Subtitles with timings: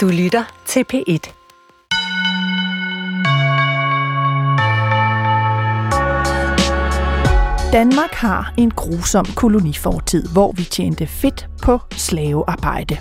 [0.00, 1.32] Du lytter til P1.
[7.72, 12.98] Danmark har en grusom kolonifortid, hvor vi tjente fedt på slavearbejde.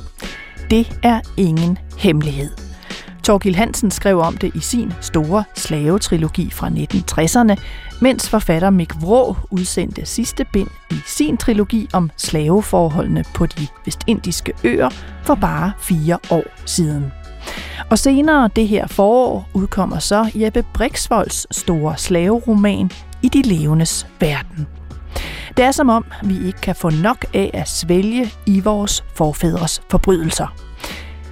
[0.70, 2.69] Det er ingen hemmelighed.
[3.24, 7.56] Torgil Hansen skrev om det i sin store slavetrilogi fra 1960'erne,
[8.02, 14.54] mens forfatter Mick Vrå udsendte sidste bind i sin trilogi om slaveforholdene på de vestindiske
[14.64, 14.90] øer
[15.24, 17.12] for bare fire år siden.
[17.90, 22.92] Og senere det her forår udkommer så Jeppe Brixvolds store slaveroman
[23.22, 24.68] I de levendes verden.
[25.58, 29.82] Det er som om, vi ikke kan få nok af at svælge i vores forfædres
[29.90, 30.69] forbrydelser.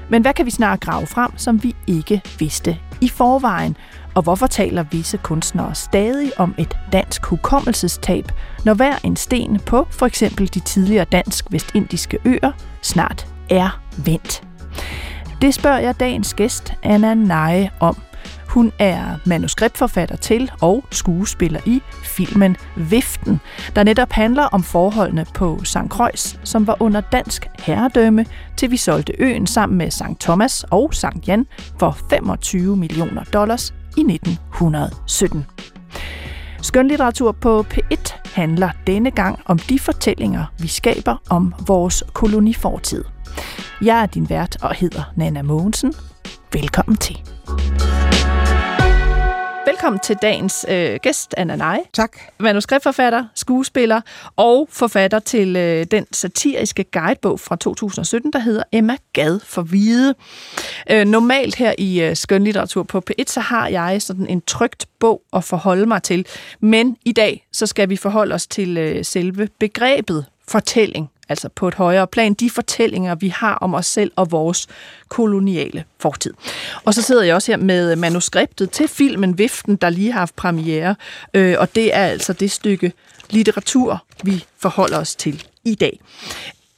[0.09, 3.77] Men hvad kan vi snart grave frem, som vi ikke vidste i forvejen?
[4.15, 8.31] Og hvorfor taler visse kunstnere stadig om et dansk hukommelsestab,
[8.65, 14.43] når hver en sten på for eksempel de tidligere dansk-vestindiske øer snart er vendt?
[15.41, 18.06] Det spørger jeg dagens gæst, Anna Neje, om.
[18.47, 23.39] Hun er manuskriptforfatter til og skuespiller i filmen Viften,
[23.75, 25.77] der netop handler om forholdene på St.
[25.89, 28.25] Croix, som var under dansk herredømme,
[28.57, 30.19] til vi solgte øen sammen med St.
[30.19, 31.27] Thomas og St.
[31.27, 31.45] Jan
[31.79, 35.45] for 25 millioner dollars i 1917.
[36.61, 43.03] Skønlitteratur på P1 handler denne gang om de fortællinger, vi skaber om vores kolonifortid.
[43.81, 45.93] Jeg er din vært og hedder Nana Mogensen.
[46.53, 47.21] Velkommen til.
[49.67, 51.79] Velkommen til dagens øh, gæst, Anna Nej.
[51.93, 52.17] Tak.
[52.39, 54.01] Manuskriptforfatter, skuespiller
[54.35, 60.15] og forfatter til øh, den satiriske guidebog fra 2017, der hedder Emma Gad for Hvide.
[60.91, 65.21] Øh, normalt her i øh, skønlitteratur på P1, så har jeg sådan en trygt bog
[65.33, 66.25] at forholde mig til.
[66.59, 71.67] Men i dag, så skal vi forholde os til øh, selve begrebet fortælling altså på
[71.67, 74.67] et højere plan, de fortællinger, vi har om os selv og vores
[75.09, 76.33] koloniale fortid.
[76.85, 80.35] Og så sidder jeg også her med manuskriptet til filmen Viften, der lige har haft
[80.35, 80.95] premiere,
[81.33, 82.91] øh, og det er altså det stykke
[83.29, 85.99] litteratur, vi forholder os til i dag.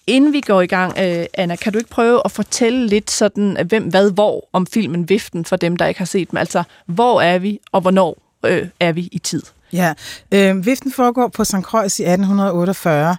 [0.08, 3.58] Inden vi går i gang, øh, Anna, kan du ikke prøve at fortælle lidt sådan,
[3.68, 6.38] hvem, hvad, hvor om filmen Viften, for dem, der ikke har set den?
[6.38, 9.42] Altså, hvor er vi, og hvornår øh, er vi i tid?
[9.74, 9.94] Ja,
[10.32, 11.62] øh, Viften foregår på St.
[11.62, 13.18] Croix i 1848,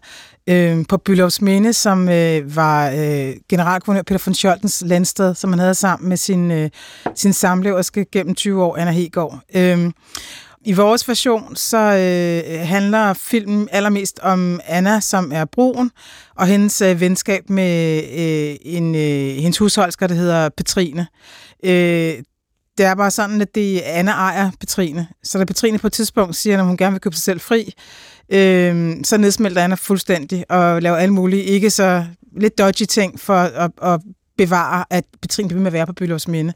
[0.51, 5.59] øh, på Byllovs Minde, som øh, var øh, generalguvernør Peter von Scholtens landsted, som han
[5.59, 6.71] havde sammen med sin, øh,
[7.15, 9.41] sin samleverske gennem 20 år, Anna Hegård.
[9.55, 9.91] Øh,
[10.65, 15.91] i vores version så øh, handler filmen allermest om Anna, som er broen,
[16.37, 21.07] og hendes øh, venskab med øh, en øh, hendes husholdsker, der hedder Petrine.
[21.65, 22.15] Øh,
[22.79, 25.09] det er bare sådan, at det Anna ejer Petrine.
[25.23, 27.75] Så da Petrine på et tidspunkt siger, at hun gerne vil købe sig selv fri,
[28.31, 32.05] øh, så nedsmelter han fuldstændig og laver alle mulige ikke så
[32.37, 34.01] lidt dodgy ting for at, at
[34.39, 36.53] bevare, at Petrin bliver med at være på Byllovs Minde.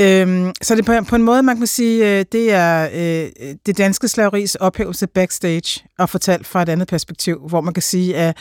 [0.00, 3.78] Øhm, så det på, på en måde, man kan sige, øh, det er øh, det
[3.78, 8.36] danske slaveris ophævelse backstage og fortalt fra et andet perspektiv, hvor man kan sige, at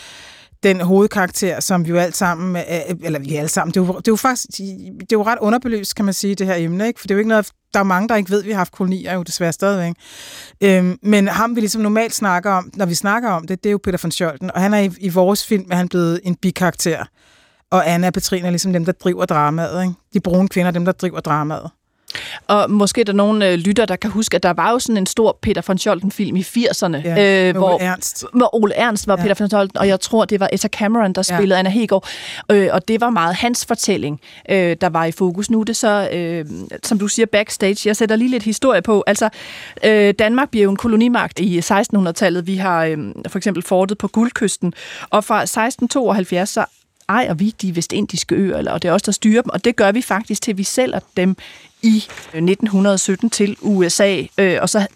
[0.63, 3.85] den hovedkarakter, som vi jo alt sammen, øh, øh, eller vi alle sammen, det er
[3.85, 6.55] jo, det er jo faktisk, det er jo ret underbelyst, kan man sige, det her
[6.55, 6.99] emne, ikke?
[6.99, 8.57] for det er jo ikke noget, der er mange, der ikke ved, at vi har
[8.57, 9.93] haft kolonier jo desværre stadigvæk.
[10.61, 13.71] Øhm, men ham, vi ligesom normalt snakker om, når vi snakker om det, det er
[13.71, 16.35] jo Peter von Scholten, og han er i, i vores film, er han blevet en
[16.35, 17.05] bikarakter.
[17.71, 19.83] Og Anna og Petrine er ligesom dem, der driver dramaet.
[19.83, 19.93] Ikke?
[20.13, 21.71] De brune kvinder er dem, der driver dramaet.
[22.47, 24.97] Og måske er der nogle øh, lytter, der kan huske, at der var jo sådan
[24.97, 26.97] en stor Peter von Scholten-film i 80'erne.
[26.97, 28.25] Ja, øh, hvor, Ole Ernst.
[28.33, 29.23] Hvor Ole Ernst var ja.
[29.23, 31.59] Peter von Scholten, og jeg tror, det var Etta Cameron, der spillede ja.
[31.59, 32.07] Anna Hegård.
[32.51, 35.49] Øh, og det var meget hans fortælling, øh, der var i fokus.
[35.49, 36.45] Nu er det så, øh,
[36.83, 37.87] som du siger, backstage.
[37.87, 39.03] Jeg sætter lige lidt historie på.
[39.07, 39.29] Altså,
[39.83, 42.47] øh, Danmark bliver jo en kolonimagt i 1600-tallet.
[42.47, 42.97] Vi har øh,
[43.27, 44.73] for eksempel fortet på Guldkysten.
[45.09, 46.65] Og fra 1672 så
[47.09, 49.75] ejer vi de vestindiske øer, eller, og det er os, der styrer dem, og det
[49.75, 51.35] gør vi faktisk til, vi sælger dem
[51.83, 51.95] i
[52.33, 54.87] 1917 til USA, øh, og så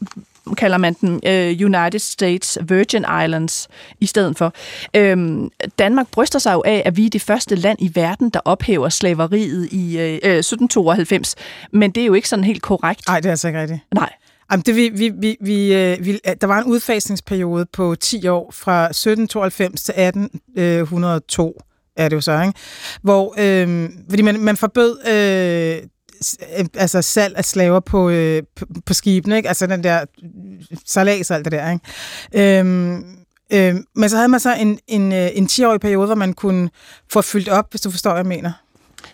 [0.57, 3.67] kalder man den øh, United States Virgin Islands
[3.99, 4.53] i stedet for.
[4.93, 5.49] Øhm,
[5.79, 8.89] Danmark bryster sig jo af, at vi er det første land i verden, der ophæver
[8.89, 11.35] slaveriet i øh, 1792,
[11.71, 13.07] men det er jo ikke sådan helt korrekt.
[13.07, 13.79] Nej, det er altså ikke rigtigt.
[13.93, 14.13] Nej.
[14.51, 18.51] Jamen, det, vi, vi, vi, vi, øh, vi, der var en udfasningsperiode på 10 år,
[18.51, 21.61] fra 1792 til 1802
[21.97, 22.53] er det jo så, ikke?
[23.01, 25.89] Hvor, øh, fordi man, man forbød øh,
[26.73, 29.49] altså salg af slaver på, øh, på, på skibene, ikke?
[29.49, 30.05] Altså den der
[30.85, 32.59] salas og alt det der, ikke?
[32.59, 32.95] Øhm,
[33.53, 36.69] øh, men så havde man så en, en, øh, en 10-årig periode, hvor man kunne
[37.11, 38.51] få fyldt op, hvis du forstår, hvad jeg mener.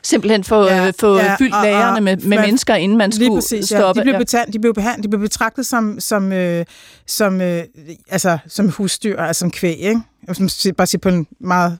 [0.01, 3.71] Simpelthen få, ja, få ja, fyldt lagerne med, med man, mennesker, inden man skulle præcis,
[3.71, 3.77] ja.
[3.77, 4.01] stoppe.
[4.01, 6.65] De blev, betalt, de blev, behandlet, de blev betragtet som, som, øh,
[7.07, 7.63] som, øh,
[8.09, 10.01] altså, som husdyr, altså som kvæg, ikke?
[10.33, 11.79] Som, bare sige på en meget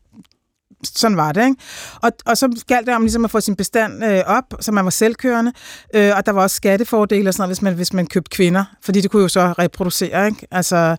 [0.86, 1.56] sådan var det, ikke?
[2.02, 4.84] Og, og så galt det om ligesom at få sin bestand øh, op, så man
[4.84, 5.52] var selvkørende,
[5.94, 8.66] øh, og der var også skattefordele og sådan noget, hvis man, hvis man købte kvinder,
[8.82, 10.48] fordi det kunne jo så reproducere, ikke?
[10.52, 10.96] Altså,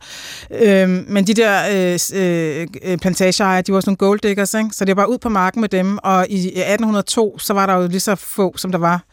[0.51, 4.71] øh, men de der øh, øh, øh, plantageejere, de var sådan nogle gold diggers, ikke?
[4.73, 7.75] Så det var bare ud på marken med dem, og i 1802, så var der
[7.75, 9.05] jo lige så få, som der var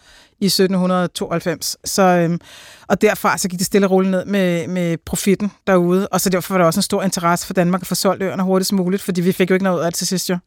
[0.41, 1.77] i 1792.
[1.85, 2.39] Så, øhm,
[2.87, 6.29] og derfra så gik det stille og roligt ned med, med profitten derude, og så
[6.29, 9.01] derfor var der også en stor interesse for Danmark at få solgt øerne hurtigst muligt,
[9.01, 10.37] fordi vi fik jo ikke noget ud af det til sidst jo.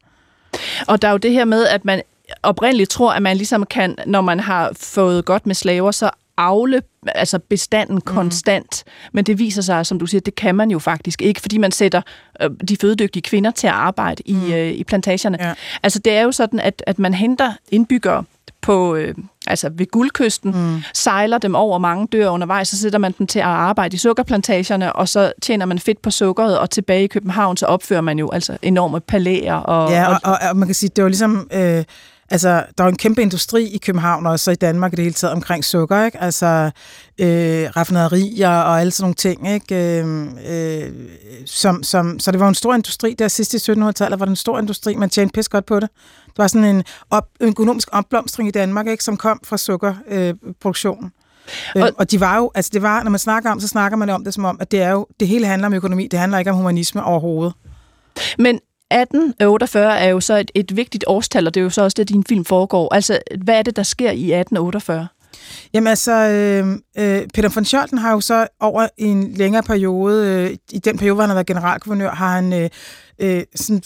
[0.87, 2.01] Og der er jo det her med, at man
[2.43, 6.81] oprindeligt tror, at man ligesom kan, når man har fået godt med slaver, så afle
[7.07, 8.01] altså bestanden mm.
[8.01, 8.83] konstant.
[9.13, 11.71] Men det viser sig, som du siger, det kan man jo faktisk ikke, fordi man
[11.71, 12.01] sætter
[12.41, 14.53] øh, de fødedygtige kvinder til at arbejde i, mm.
[14.53, 15.37] øh, i plantagerne.
[15.41, 15.53] Ja.
[15.83, 18.23] Altså det er jo sådan, at, at man henter indbyggere
[18.65, 19.15] på, øh,
[19.47, 20.81] altså ved guldkysten, mm.
[20.93, 24.93] sejler dem over mange dør undervejs, så sætter man dem til at arbejde i sukkerplantagerne,
[24.93, 28.29] og så tjener man fedt på sukkeret, og tilbage i København, så opfører man jo
[28.29, 29.55] altså enorme palæer.
[29.55, 31.47] Og, ja, og, og, og man kan sige, det var ligesom...
[31.53, 31.83] Øh
[32.29, 35.13] Altså, der er en kæmpe industri i København, og så i Danmark i det hele
[35.13, 36.21] taget omkring sukker, ikke?
[36.21, 36.71] Altså,
[37.19, 39.99] øh, raffinaderier og alle sådan nogle ting, ikke?
[39.99, 40.91] Øh, øh,
[41.45, 44.35] som, som, så det var en stor industri der sidst i 1700-tallet, var det en
[44.35, 45.89] stor industri, man tjente pis godt på det.
[46.35, 49.03] Det var sådan en, op, en økonomisk opblomstring i Danmark, ikke?
[49.03, 51.11] Som kom fra sukkerproduktionen.
[51.77, 53.97] Øh, og, og de var jo, altså det var, når man snakker om, så snakker
[53.97, 56.19] man om det som om, at det er jo, det hele handler om økonomi, det
[56.19, 57.53] handler ikke om humanisme overhovedet.
[58.37, 61.95] Men 1848 er jo så et, et vigtigt årstal, og det er jo så også
[61.97, 62.93] det, din film foregår.
[62.93, 65.07] Altså, hvad er det, der sker i 1848?
[65.73, 66.67] Jamen altså, øh,
[66.97, 71.13] øh, Peter von Scholten har jo så over en længere periode, øh, i den periode,
[71.13, 72.69] hvor han har været generalguvernør, har han øh,
[73.19, 73.83] øh, sådan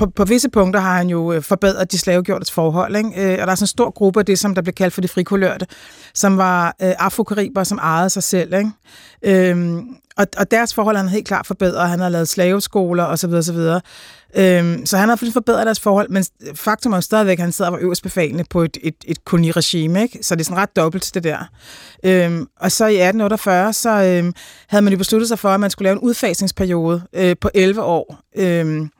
[0.00, 3.10] på, på visse punkter har han jo øh, forbedret de slavegjortes forhold, ikke?
[3.16, 5.00] Øh, og der er sådan en stor gruppe af det, som der blev kaldt for
[5.00, 5.66] de frikulørte,
[6.14, 8.70] som var øh, afrokariber, som ejede sig selv, ikke?
[9.22, 9.86] Øhm,
[10.16, 11.88] og, og deres forhold han helt klart forbedret.
[11.88, 13.32] Han har lavet slaveskoler osv.
[13.32, 13.58] osv.
[14.36, 16.24] Øhm, så han har forbedret deres forhold, men
[16.54, 19.24] faktum er jo stadigvæk, at han sidder og var øverst befalende på et, et, et
[19.24, 20.18] koloniregime, ikke?
[20.22, 21.38] så det er sådan ret dobbelt det der.
[22.04, 24.34] Øhm, og så i 1848, så øhm,
[24.68, 27.82] havde man jo besluttet sig for, at man skulle lave en udfasningsperiode øh, på 11
[27.82, 28.20] år.
[28.36, 28.90] Øhm,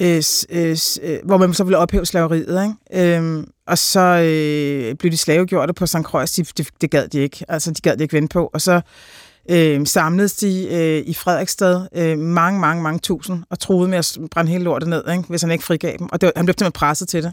[0.00, 2.62] øh, øh, øh, hvor man så ville ophæve slaveriet.
[2.92, 3.16] Ikke?
[3.16, 5.96] Øhm, og så øh, blev de slavegjorte på St.
[6.02, 6.32] Croix.
[6.32, 7.44] De, det, det gad de ikke.
[7.48, 8.50] Altså, de gad de ikke vente på.
[8.52, 8.80] Og så
[9.50, 14.18] øh, samledes de øh, i Frederiksstad øh, mange, mange, mange tusind og troede med at
[14.30, 15.24] brænde hele lortet ned, ikke?
[15.28, 16.08] hvis han ikke frigav dem.
[16.12, 17.32] Og det, han blev simpelthen presset til det.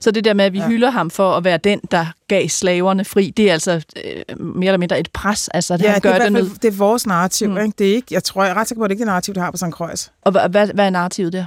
[0.00, 0.68] Så det der med, at vi ja.
[0.68, 4.68] hylder ham for at være den, der gav slaverne fri, det er altså øh, mere
[4.68, 5.48] eller mindre et pres.
[5.48, 6.50] Altså, at ja, han gør det, er det, ned.
[6.62, 7.50] det er vores narrativ.
[7.50, 7.58] Mm.
[7.58, 7.72] Ikke?
[7.78, 9.10] Det er ikke, jeg tror, jeg er ret sikker på, at det ikke er det
[9.10, 9.64] narrativ, der har på St.
[9.70, 10.10] Croix.
[10.22, 11.46] Og hvad, hvad, hvad er narrativet der?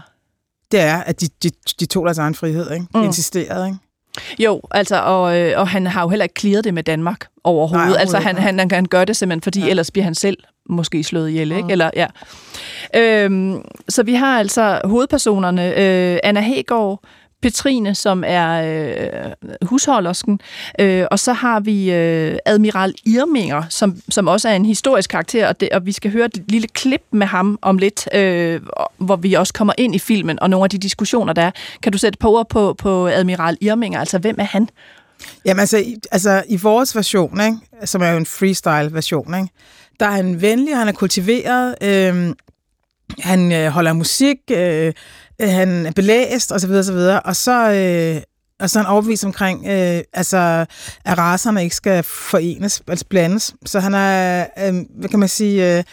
[0.72, 2.72] Det er, at de, de, de tog deres egen frihed.
[2.72, 2.86] Ikke?
[2.94, 3.04] De mm.
[3.04, 3.68] insisterede.
[3.68, 3.80] Ikke?
[4.40, 7.88] Jo, altså, og, øh, og han har jo heller ikke clearet det med Danmark overhovedet.
[7.88, 9.68] Nej, altså, han, han, han gør det simpelthen, fordi ja.
[9.70, 10.38] ellers bliver han selv
[10.70, 11.72] måske slået ihjel, ikke?
[11.72, 12.08] Eller, ja.
[12.96, 17.04] Øhm, så vi har altså hovedpersonerne, øh, Anna Hegård,
[17.42, 20.42] Petrine, som er øh, husholdersken,
[20.80, 25.48] øh, og så har vi øh, Admiral Irminger, som, som også er en historisk karakter,
[25.48, 28.62] og, det, og vi skal høre et lille klip med ham om lidt, øh,
[28.98, 31.52] hvor vi også kommer ind i filmen, og nogle af de diskussioner, der er.
[31.84, 34.00] Kan du sætte på ord på, på Admiral Irminger?
[34.00, 34.70] Altså, hvem er han?
[35.46, 39.54] Jamen altså, altså i vores version, ikke, som er jo en freestyle-version, ikke,
[40.00, 42.36] der er han venlig, han er kultiveret, øh,
[43.20, 44.94] han øh, holder musik, øh,
[45.50, 46.72] han er belæst, osv.
[46.72, 46.98] osv.
[47.26, 48.22] Og så, øh,
[48.60, 50.66] og så er han overbevist omkring, øh, altså,
[51.06, 53.54] at raserne ikke skal forenes, altså blandes.
[53.66, 55.78] Så han er, øh, hvad kan man sige...
[55.78, 55.84] Øh,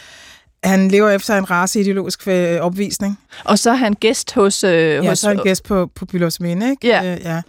[0.63, 3.19] han lever efter en raceideologisk øh, opvisning.
[3.43, 4.63] Og så er han gæst hos...
[4.63, 6.05] Øh, ja, hos, så er han gæst på, på
[6.39, 6.87] Minde, ikke?
[6.87, 7.13] Ja.
[7.13, 7.41] Øh, ja.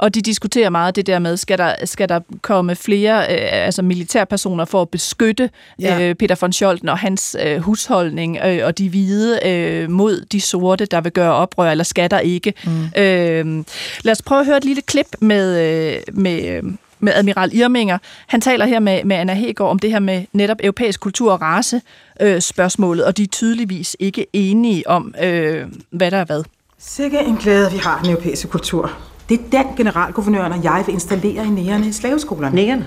[0.00, 3.82] Og de diskuterer meget det der med, skal der, skal der komme flere øh, altså
[3.82, 6.08] militærpersoner for at beskytte ja.
[6.08, 10.40] øh, Peter von Scholten og hans øh, husholdning øh, og de hvide øh, mod de
[10.40, 12.52] sorte, der vil gøre oprør, eller skal der ikke?
[12.64, 12.84] Mm.
[13.02, 13.64] Øh,
[14.04, 16.62] lad os prøve at høre et lille klip med, øh, med øh,
[17.02, 17.98] med Admiral Irminger.
[18.26, 21.42] Han taler her med, med Anna Hegård om det her med netop europæisk kultur og
[21.42, 21.80] race
[22.20, 26.42] øh, spørgsmålet, og de er tydeligvis ikke enige om, øh, hvad der er hvad.
[26.78, 28.98] Sikke en glæde, vi har den europæiske kultur.
[29.30, 32.56] Det er den generalguvernøren og jeg vil installere i nærerne i slaveskolerne.
[32.56, 32.86] Nærerne?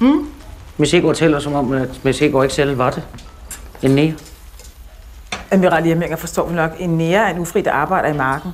[0.00, 0.26] Mm?
[0.76, 3.02] Miss Egor tæller som om, at Miss ikke selv var det.
[3.82, 4.14] En nære.
[5.50, 8.50] Admiral Hjerminger forstår vi nok, en nære er en ufri, der arbejder i marken.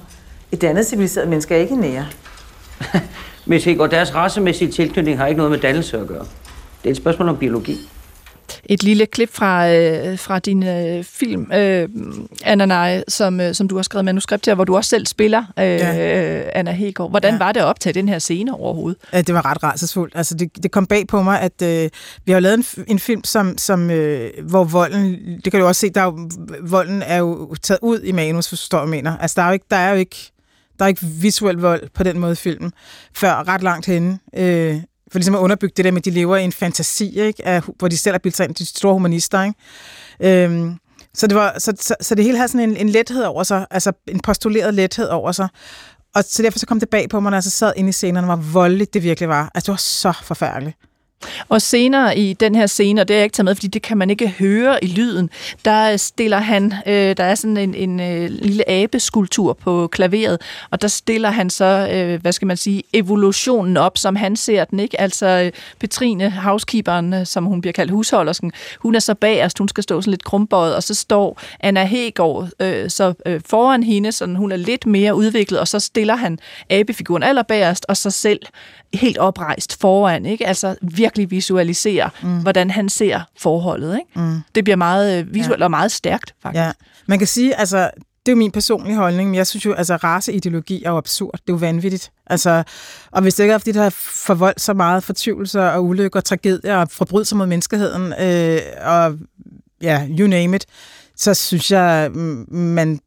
[0.52, 2.06] Et andet civiliseret menneske er ikke en nære.
[3.46, 6.26] Miss deres racemæssige tilknytning har ikke noget med dannelse at gøre.
[6.82, 7.88] Det er et spørgsmål om biologi
[8.64, 11.88] et lille klip fra, øh, fra din øh, film, øh,
[12.44, 15.44] Anna Nej, som, øh, som du har skrevet manuskript til, hvor du også selv spiller,
[15.58, 16.58] øh, ja.
[16.58, 17.10] Anna Hegård.
[17.10, 17.38] Hvordan ja.
[17.38, 19.00] var det at optage den her scene overhovedet?
[19.12, 20.16] Ja, det var ret rædselsfuldt.
[20.16, 21.90] Altså, det, det kom bag på mig, at øh,
[22.24, 25.80] vi har lavet en, en film, som, som, øh, hvor volden, det kan du også
[25.80, 26.28] se, der er jo,
[26.62, 29.16] volden er jo taget ud i manus, forstår jeg mener.
[29.16, 30.32] Altså, der er jo ikke, der er jo ikke
[30.78, 32.72] Der er ikke visuel vold på den måde i filmen,
[33.14, 34.18] før ret langt henne.
[34.36, 34.76] Øh,
[35.12, 37.46] for ligesom at underbygge det der med, at de lever i en fantasi, ikke?
[37.46, 39.42] Af, hvor de selv er bildt ind, de store humanister.
[39.42, 40.44] Ikke?
[40.44, 40.74] Øhm,
[41.14, 43.66] så, det var, så, så, så det hele havde sådan en, en lethed over sig,
[43.70, 45.48] altså en postuleret lethed over sig.
[46.14, 47.92] Og så derfor så kom det bag på mig, når jeg så sad inde i
[47.92, 49.50] scenerne, hvor voldeligt det virkelig var.
[49.54, 50.76] Altså det var så forfærdeligt.
[51.48, 53.82] Og senere i den her scene, og det er jeg ikke taget med, fordi det
[53.82, 55.30] kan man ikke høre i lyden,
[55.64, 60.82] der stiller han, øh, der er sådan en, en øh, lille abeskulptur på klaveret, og
[60.82, 64.80] der stiller han så, øh, hvad skal man sige, evolutionen op, som han ser den,
[64.80, 65.00] ikke?
[65.00, 69.68] Altså øh, Petrine, housekeeperen, øh, som hun bliver kaldt husholdersken, hun er så bagerst, hun
[69.68, 74.12] skal stå sådan lidt krumbøjet, og så står Anna Hegård øh, så øh, foran hende,
[74.12, 76.38] så hun er lidt mere udviklet, og så stiller han
[76.70, 78.40] abefiguren allerbagerst, og så selv
[78.94, 80.46] helt oprejst foran, ikke?
[80.46, 82.42] Altså virkelig visualisere, mm.
[82.42, 84.20] hvordan han ser forholdet, ikke?
[84.20, 84.40] Mm.
[84.54, 85.64] Det bliver meget øh, visuelt ja.
[85.64, 86.60] og meget stærkt, faktisk.
[86.60, 86.72] Ja.
[87.06, 87.90] Man kan sige, altså,
[88.28, 91.32] det er jo min personlige holdning, men jeg synes jo, altså raceideologi er jo absurd.
[91.32, 92.10] Det er jo vanvittigt.
[92.26, 92.62] Altså,
[93.10, 93.94] og hvis det ikke er, fordi der har
[94.26, 99.18] forvoldt så meget fortvivlelser og ulykker og tragedier og forbrydelser mod menneskeheden, øh, og
[99.82, 100.66] ja, you name it,
[101.16, 102.10] så synes jeg,
[102.50, 103.00] man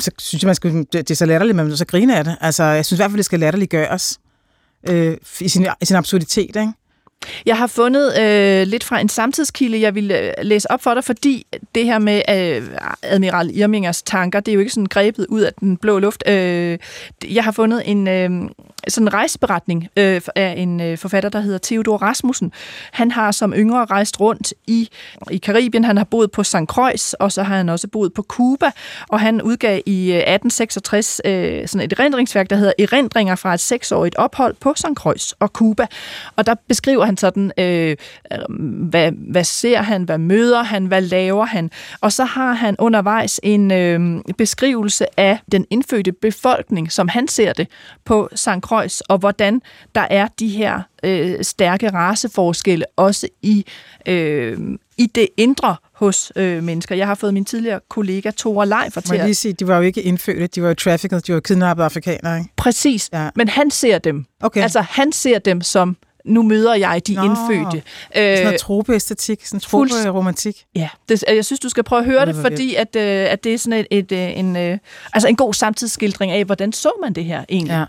[0.00, 2.36] så synes jeg, man skal, det er så latterligt, men så grine af det.
[2.40, 4.20] Altså, jeg synes i hvert fald, det skal latterligt gøres
[4.88, 6.72] øh, i, sin, i sin absurditet, ikke?
[7.46, 11.04] Jeg har fundet øh, lidt fra en samtidskilde, jeg vil øh, læse op for dig,
[11.04, 12.62] fordi det her med øh,
[13.02, 16.22] Admiral Irmingers tanker, det er jo ikke sådan grebet ud af den blå luft.
[16.28, 16.78] Øh,
[17.30, 18.30] jeg har fundet en øh,
[18.88, 22.52] sådan en rejseberetning øh, af en øh, forfatter, der hedder Theodor Rasmussen.
[22.92, 24.88] Han har som yngre rejst rundt i,
[25.30, 25.84] i Karibien.
[25.84, 26.56] Han har boet på St.
[26.66, 28.70] Croix, og så har han også boet på Cuba,
[29.08, 33.60] og han udgav i 1866 øh, øh, sådan et erindringsværk, der hedder Erindringer fra et
[33.60, 34.86] seksårigt ophold på St.
[34.94, 35.86] Croix og Cuba.
[36.36, 37.96] Og der beskriver han sådan, øh,
[38.32, 38.38] øh,
[38.88, 41.70] hvad, hvad ser han, hvad møder han, hvad laver han.
[42.00, 47.52] Og så har han undervejs en øh, beskrivelse af den indfødte befolkning, som han ser
[47.52, 47.68] det
[48.04, 48.48] på St.
[48.60, 48.75] Croix,
[49.08, 49.62] og hvordan
[49.94, 53.66] der er de her øh, stærke raceforskelle også i,
[54.06, 54.58] øh,
[54.98, 56.94] i det indre hos øh, mennesker.
[56.94, 59.24] Jeg har fået min tidligere kollega Tore Leif til at...
[59.24, 62.38] lige sige, de var jo ikke indfødte, de var jo trafficked, de var kidnappede afrikanere,
[62.38, 62.50] ikke?
[62.56, 63.30] Præcis, ja.
[63.36, 64.24] men han ser dem.
[64.40, 64.62] Okay.
[64.62, 67.82] Altså, han ser dem som nu møder jeg de Nå, indfødte.
[68.14, 70.64] Sådan noget øh, tropeæstetik, sådan trope-romantik.
[70.74, 73.44] Ja, det, jeg synes, du skal prøve at høre det, det fordi at, øh, at
[73.44, 74.56] det er sådan et, et, øh, en,
[75.12, 77.72] altså en god samtidsskildring af, hvordan så man det her egentlig.
[77.72, 77.84] Ja.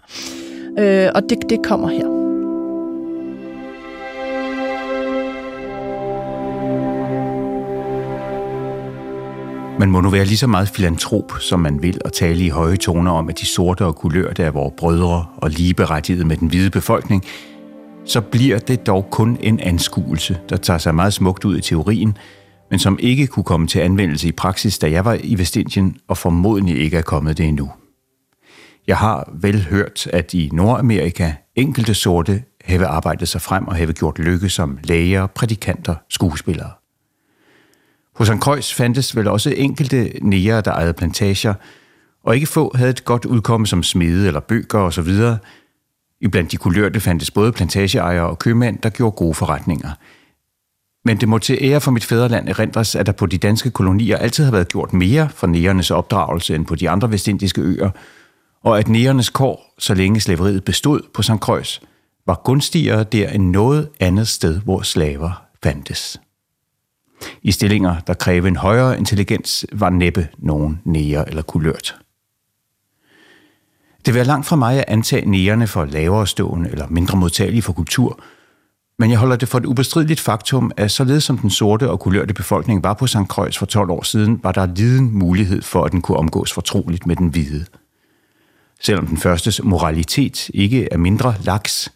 [0.80, 2.18] Øh, og det, det kommer her.
[9.80, 12.78] Man må nu være lige så meget filantrop, som man vil, og tale i høje
[12.78, 16.70] toner om, at de sorte og kulørte er vores brødre og ligeberettigede med den hvide
[16.70, 17.24] befolkning,
[18.06, 22.18] så bliver det dog kun en anskuelse, der tager sig meget smukt ud i teorien,
[22.70, 26.18] men som ikke kunne komme til anvendelse i praksis, da jeg var i Vestindien, og
[26.18, 27.72] formodentlig ikke er kommet det endnu.
[28.88, 33.94] Jeg har vel hørt, at i Nordamerika enkelte sorte have arbejdet sig frem og have
[33.94, 36.72] gjort lykke som læger, prædikanter, skuespillere.
[38.16, 41.54] Hos Kreuz fandtes vel også enkelte nære, der ejede plantager,
[42.24, 45.38] og ikke få havde et godt udkomme som smede eller bøger osv.,
[46.22, 49.90] Iblandt de kulørte fandtes både plantageejere og købmænd, der gjorde gode forretninger.
[51.06, 54.18] Men det må til ære for mit fædreland erindres, at der på de danske kolonier
[54.18, 57.90] altid har været gjort mere for nægernes opdragelse end på de andre vestindiske øer,
[58.68, 61.32] og at nægernes kår, så længe slaveriet bestod på St.
[61.32, 61.80] Croix,
[62.26, 66.22] var gunstigere der end noget andet sted, hvor slaver fandtes.
[67.42, 71.96] I stillinger, der krævede en højere intelligens, var næppe nogen næger eller kulørt.
[74.06, 77.62] Det vil være langt fra mig at antage nærerne for lavere stående eller mindre modtagelige
[77.62, 78.20] for kultur,
[79.00, 82.34] men jeg holder det for et ubestrideligt faktum, at således som den sorte og kulørte
[82.34, 83.18] befolkning var på St.
[83.28, 87.08] Croix for 12 år siden, var der liden mulighed for, at den kunne omgås fortroligt
[87.08, 87.66] med den hvide.
[88.82, 91.92] Selvom den førstes moralitet ikke er mindre laks,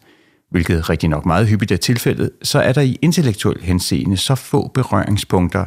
[0.50, 4.68] hvilket rigtig nok meget hyppigt er tilfældet, så er der i intellektuel henseende så få
[4.68, 5.64] berøringspunkter,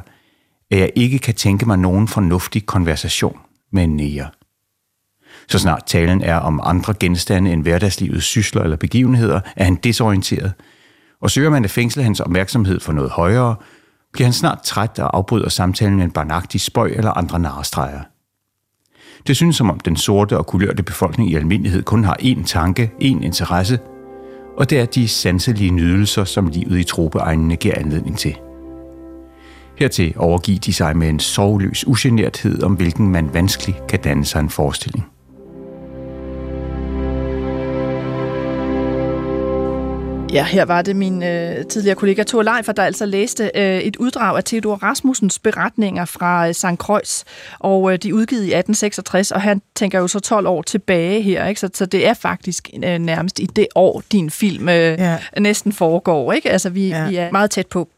[0.72, 3.40] at jeg ikke kan tænke mig nogen fornuftig konversation
[3.72, 4.30] med en nære.
[5.48, 10.54] Så snart talen er om andre genstande end hverdagslivets sysler eller begivenheder, er han desorienteret,
[11.22, 13.56] og søger man at fængsle hans opmærksomhed for noget højere,
[14.14, 18.02] bliver han snart træt og afbryder samtalen med en barnagtig spøj eller andre narestreger.
[19.28, 22.92] Det synes som om den sorte og kulørte befolkning i almindelighed kun har én tanke,
[23.02, 23.80] én interesse,
[24.58, 28.36] og det er de sanselige nydelser, som livet i tropeegnene giver anledning til.
[29.78, 34.40] Hertil overgiver de sig med en sorgløs ugenerthed, om hvilken man vanskeligt kan danne sig
[34.40, 35.15] en forestilling.
[40.34, 43.96] Ja, her var det min øh, tidligere kollega Thor Leifer, der altså læste øh, et
[43.96, 46.78] uddrag af Theodor Rasmussens beretninger fra øh, St.
[46.80, 47.24] Kreuz,
[47.60, 51.22] og øh, de er udgivet i 1866, og han tænker jo så 12 år tilbage
[51.22, 51.62] her, ikke?
[51.62, 55.18] Så, så det er faktisk øh, nærmest i det år, din film øh, ja.
[55.40, 56.52] næsten foregår, ikke?
[56.52, 57.08] Altså, vi, ja.
[57.08, 57.90] vi er meget tæt på.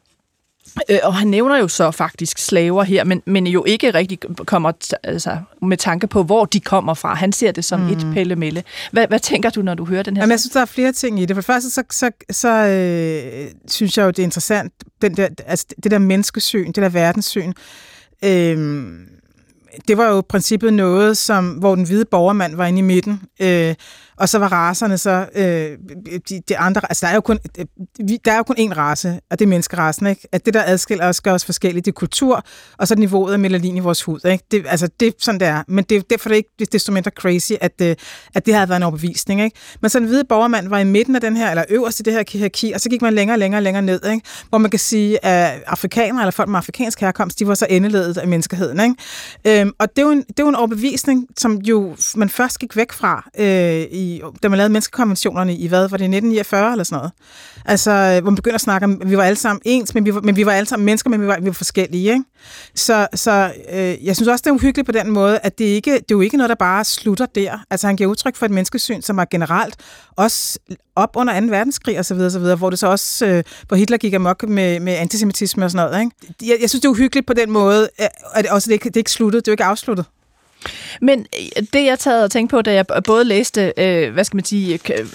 [0.89, 4.71] Øh, og han nævner jo så faktisk slaver her, men, men jo ikke rigtig kommer
[5.03, 7.13] altså, med tanke på, hvor de kommer fra.
[7.13, 7.89] Han ser det som mm.
[7.89, 8.63] et pellemelle.
[8.91, 10.23] Hvad, hvad tænker du, når du hører den her?
[10.23, 11.35] Jamen, jeg synes, der er flere ting i det.
[11.35, 15.27] For det første, så, så, så øh, synes jeg jo, det er interessant, den der,
[15.45, 17.53] altså, det der menneskesyn, det der verdenssyn.
[18.25, 18.83] Øh,
[19.87, 23.21] det var jo i princippet noget, som, hvor den hvide borgermand var inde i midten.
[23.41, 23.75] Øh,
[24.17, 25.77] og så var raserne så øh,
[26.29, 27.65] de, de andre, altså der er jo kun øh,
[28.25, 30.07] der er jo kun én race, og det er menneskerassen.
[30.07, 30.27] ikke?
[30.31, 32.45] At det der adskiller os gør os forskellige, det er kultur,
[32.77, 34.43] og så niveauet af melanin i vores hud, ikke?
[34.51, 37.51] Det, altså det sådan der, men det er derfor det er ikke desto mindre crazy,
[37.61, 37.95] at, øh,
[38.35, 39.57] at det havde været en overbevisning, ikke?
[39.81, 42.13] Men så den hvide borgermand var i midten af den her, eller øverst i det
[42.13, 44.25] her hierarki, og så gik man længere og længere og længere ned, ikke?
[44.49, 48.17] Hvor man kan sige, at afrikanere eller folk med afrikansk herkomst, de var så endeledet
[48.17, 49.61] af menneskeheden, ikke?
[49.61, 52.59] Øhm, og det er, jo en, det er jo en overbevisning, som jo man først
[52.59, 54.06] gik væk fra øh, i
[54.43, 57.11] da man lavede menneskekonventionerne i, hvad var det, 1949 eller sådan noget?
[57.65, 60.05] Altså, øh, hvor man begynder at snakke om, at vi var alle sammen ens, men
[60.05, 62.23] vi var, men vi var alle sammen mennesker, men vi var, vi var forskellige, ikke?
[62.75, 65.91] Så, så øh, jeg synes også, det er uhyggeligt på den måde, at det, ikke,
[65.91, 67.65] det er jo ikke noget, der bare slutter der.
[67.69, 69.75] Altså, han giver udtryk for et menneskesyn, som er generelt
[70.15, 70.59] også
[70.95, 71.45] op under 2.
[71.45, 74.43] verdenskrig og så videre, så videre, hvor det så også, øh, hvor Hitler gik amok
[74.49, 76.51] med, med antisemitisme og sådan noget, ikke?
[76.51, 77.89] Jeg, jeg synes, det er uhyggeligt på den måde,
[78.33, 80.05] at også det, ikke, det er ikke sluttet, det er jo ikke afsluttet.
[81.01, 84.37] Men øh, det, jeg taget og tænkte på, da jeg både læste, øh, hvad skal
[84.37, 85.07] man sige, øh,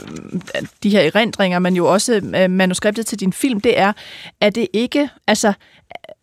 [0.82, 3.92] de her erindringer, men jo også øh, manuskriptet til din film, det er,
[4.40, 5.52] at det ikke, altså,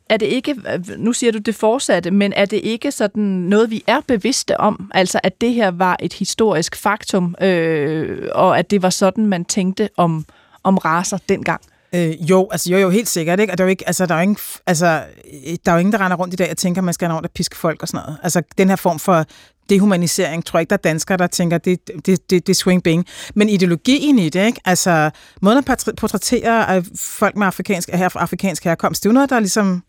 [0.09, 3.71] er det ikke, øh, nu siger du det fortsatte, men er det ikke sådan noget,
[3.71, 4.91] vi er bevidste om?
[4.93, 9.45] Altså, at det her var et historisk faktum, øh, og at det var sådan, man
[9.45, 10.25] tænkte om,
[10.63, 11.61] om raser dengang?
[11.93, 13.53] Øh, jo, altså jo, jo, helt sikkert, ikke?
[13.53, 15.03] Og der er jo ikke, altså, der er jo ingen, altså,
[15.47, 17.07] øh, der er jo ingen, der render rundt i dag og tænker, at man skal
[17.07, 18.17] have rundt og piske folk og sådan noget.
[18.23, 19.25] Altså, den her form for
[19.69, 23.05] dehumanisering, tror jeg ikke, der er danskere, der tænker, det, det, det, det swing bing.
[23.35, 24.61] Men ideologien i det, ikke?
[24.65, 25.09] Altså,
[25.41, 29.39] måden at portrættere øh, folk med afrikansk, her, afrikansk herkomst, det er jo noget, der
[29.39, 29.83] ligesom,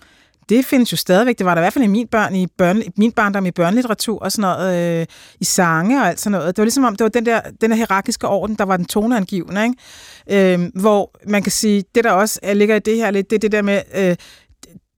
[0.51, 1.39] det findes jo stadigvæk.
[1.39, 4.19] Det var der i hvert fald i min, børn, i børn, min barndom i børnelitteratur
[4.19, 5.07] og sådan noget, øh,
[5.41, 6.57] i sange og alt sådan noget.
[6.57, 8.87] Det var ligesom om, det var den der, den der hierarkiske orden, der var den
[8.87, 10.53] toneangivende, ikke?
[10.53, 13.41] Øh, hvor man kan sige, det der også ligger i det her lidt, det er
[13.41, 14.17] det der med øh,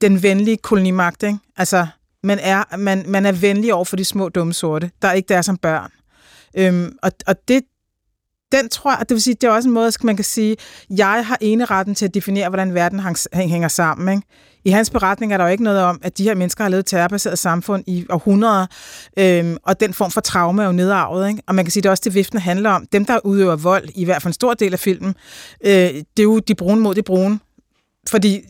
[0.01, 1.39] den venlige kolonimagt, ikke?
[1.57, 1.87] Altså,
[2.23, 5.41] man er, man, man er venlig over for de små dumme sorte, der ikke der
[5.41, 5.91] som børn.
[6.57, 7.63] Øhm, og, og det,
[8.53, 10.55] den tror jeg, det vil sige, det er også en måde, man kan sige,
[10.89, 13.01] jeg har ene retten til at definere, hvordan verden
[13.33, 14.15] hænger sammen.
[14.15, 14.27] Ikke?
[14.65, 16.85] I hans beretning er der jo ikke noget om, at de her mennesker har levet
[16.85, 18.65] terrorbaseret samfund i århundreder,
[19.19, 21.29] øhm, og den form for traume er jo nedarvet.
[21.29, 21.41] Ikke?
[21.47, 22.85] Og man kan sige, det er også det, viften handler om.
[22.91, 25.15] Dem, der udøver vold, i hvert fald en stor del af filmen,
[25.65, 27.39] øh, det er jo de brune mod de brune.
[28.09, 28.41] Fordi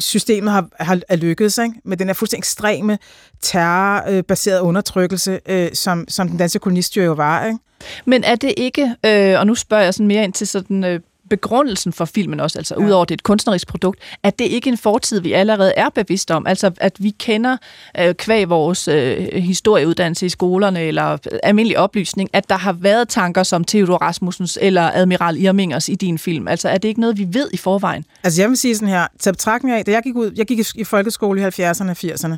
[0.00, 1.74] systemet har, har er lykkedes ikke?
[1.84, 2.98] med den her fuldstændig ekstreme
[3.40, 7.46] terrorbaserede undertrykkelse, øh, som, som den danske kolonistyre jo var.
[7.46, 7.58] Ikke?
[8.04, 11.00] Men er det ikke, øh, og nu spørger jeg sådan mere ind til sådan øh,
[11.32, 12.84] begrundelsen for filmen også, altså ja.
[12.84, 15.88] udover det er et kunstnerisk produkt, at det ikke er en fortid, vi allerede er
[15.88, 16.46] bevidste om.
[16.46, 17.56] Altså at vi kender
[18.00, 23.42] øh, kvæg vores øh, historieuddannelse i skolerne eller almindelig oplysning, at der har været tanker
[23.42, 26.48] som Theodor Rasmussens eller Admiral Irmingers i din film.
[26.48, 28.04] Altså er det ikke noget, vi ved i forvejen?
[28.24, 30.58] Altså jeg vil sige sådan her, til betragtning af, da jeg gik ud, jeg gik
[30.74, 32.36] i folkeskole i 70'erne og 80'erne,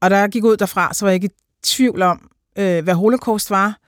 [0.00, 2.94] og da jeg gik ud derfra, så var jeg ikke i tvivl om, øh, hvad
[2.94, 3.78] holocaust var,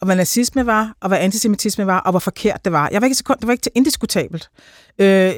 [0.00, 2.88] og hvad nazisme var, og hvad antisemitisme var, og hvor forkert det var.
[2.92, 4.50] Jeg var ikke sekund, det var ikke indiskutabelt.
[4.98, 5.32] Øh,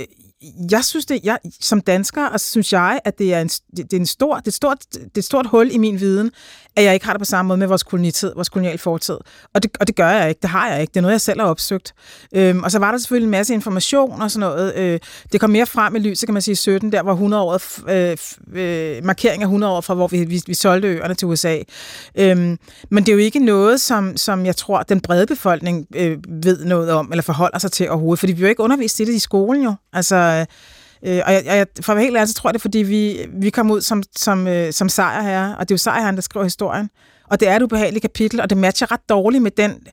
[0.70, 3.92] jeg synes det, jeg, som dansker, og synes jeg, at det er, en, det, det
[3.92, 6.30] er en stor, det er et stort, det er et stort hul i min viden,
[6.76, 9.16] at jeg ikke har det på samme måde med vores kolonitid, vores kolonial fortid.
[9.54, 11.20] Og det, og det gør jeg ikke, det har jeg ikke, det er noget, jeg
[11.20, 11.94] selv har opsøgt.
[12.34, 14.74] Øhm, og så var der selvfølgelig en masse information og sådan noget.
[14.76, 15.00] Øh,
[15.32, 17.60] det kom mere frem i lyset, kan man sige, 17, der var 100 år,
[17.90, 18.16] øh,
[18.52, 21.58] øh, markering af 100 år fra, hvor vi, vi, vi solgte øerne til USA.
[22.18, 22.58] Øhm,
[22.90, 26.64] men det er jo ikke noget, som, som jeg tror, den brede befolkning øh, ved
[26.64, 29.18] noget om, eller forholder sig til overhovedet, fordi vi jo ikke undervist i det i
[29.18, 29.74] skolen jo.
[29.92, 30.46] Altså, Øh,
[31.06, 33.26] Øh, og jeg, jeg, for at være helt ærlig, så tror jeg det, fordi vi,
[33.32, 36.44] vi kom ud som, som, øh, som sejrherre, og det er jo sejrherren, der skriver
[36.44, 36.90] historien.
[37.30, 39.86] Og det er et ubehageligt kapitel, og det matcher ret dårligt med den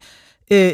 [0.51, 0.73] øh,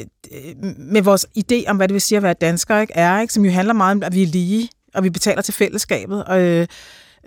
[0.77, 2.93] med vores idé om, hvad det vil sige at være dansker, ikke?
[2.93, 3.33] er, ikke?
[3.33, 6.23] som jo handler meget om, at vi er lige, og vi betaler til fællesskabet.
[6.23, 6.67] Og, øh,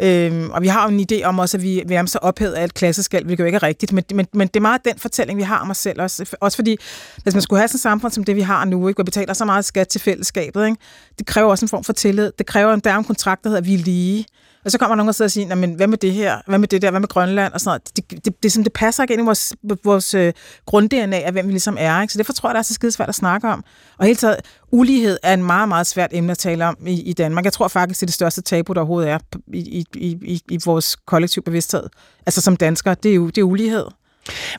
[0.02, 2.52] Øhm, og vi har jo en idé om også, at vi, vi er så ophedet
[2.52, 4.98] af et klasseskald, hvilket jo ikke er rigtigt, men, men, men det er meget den
[4.98, 6.36] fortælling, vi har om os selv også.
[6.40, 6.76] Også fordi,
[7.22, 9.04] hvis man skulle have sådan et samfund som det, vi har nu, ikke, hvor vi
[9.04, 10.76] betaler så meget skat til fællesskabet, ikke,
[11.18, 12.32] det kræver også en form for tillid.
[12.38, 14.26] Det kræver, en der er en kontrakt, der hedder, at vi er lige.
[14.64, 16.38] Og så kommer nogen og sidder og siger, men hvad med det her?
[16.46, 16.90] Hvad med det der?
[16.90, 17.52] Hvad med Grønland?
[17.52, 17.96] Og sådan noget.
[17.96, 20.32] Det, det, det, det, passer ikke ind i vores, vores øh,
[20.66, 22.02] grund-DNA af, hvem vi ligesom er.
[22.02, 22.12] Ikke?
[22.12, 23.64] Så derfor tror jeg, det er så skide svært at snakke om.
[23.98, 24.36] Og helt taget,
[24.70, 27.44] ulighed er en meget, meget svært emne at tale om i, i Danmark.
[27.44, 29.18] Jeg tror faktisk, det er det største tabu, der overhovedet er
[29.52, 31.82] i, i, i, i vores kollektiv bevidsthed.
[32.26, 33.84] Altså som danskere, det er jo det er ulighed.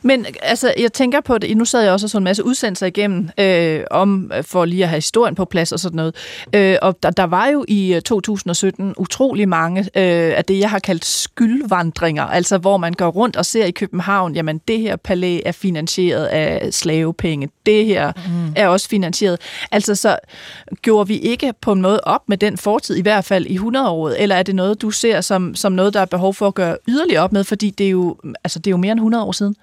[0.02, 2.86] Men altså, jeg tænker på det, nu sad jeg også og så en masse udsendelser
[2.86, 6.14] igennem, øh, om for lige at have historien på plads og sådan noget.
[6.52, 10.70] Øh, og der, der var jo i 2017 øh, utrolig mange øh, af det, jeg
[10.70, 14.96] har kaldt skyldvandringer, altså hvor man går rundt og ser i København, jamen det her
[14.96, 18.52] palæ er finansieret af slavepenge, det her mm.
[18.56, 19.40] er også finansieret.
[19.72, 20.18] Altså så
[20.82, 24.22] gjorde vi ikke på en måde op med den fortid, i hvert fald i 100-året,
[24.22, 26.76] eller er det noget, du ser som, som noget, der er behov for at gøre
[26.88, 29.32] yderligere op med, fordi det er jo, altså, det er jo mere end 100 år
[29.32, 29.53] siden?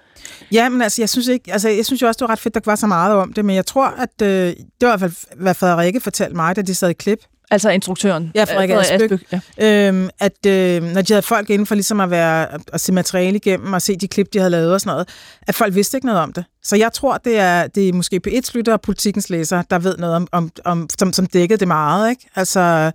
[0.52, 2.54] Ja, men altså, jeg synes, ikke, altså, jeg synes jo også, det var ret fedt,
[2.54, 5.00] der var så meget om det, men jeg tror, at øh, det var i hvert
[5.00, 7.18] fald, hvad Frederikke fortalte mig, da de sad i klip.
[7.52, 8.32] Altså instruktøren?
[8.34, 9.12] Ja, Frederik Asbøk.
[9.12, 9.88] Asbøk ja.
[9.88, 13.36] øhm, at øh, når de havde folk inden for ligesom at, være, at se materiale
[13.36, 15.08] igennem og se de klip, de havde lavet og sådan noget,
[15.42, 16.44] at folk vidste ikke noget om det.
[16.62, 19.96] Så jeg tror, det er, det er måske P1 lytter og politikens læser, der ved
[19.98, 22.10] noget om, om, om som, som dækkede det meget.
[22.10, 22.28] Ikke?
[22.36, 22.92] Altså,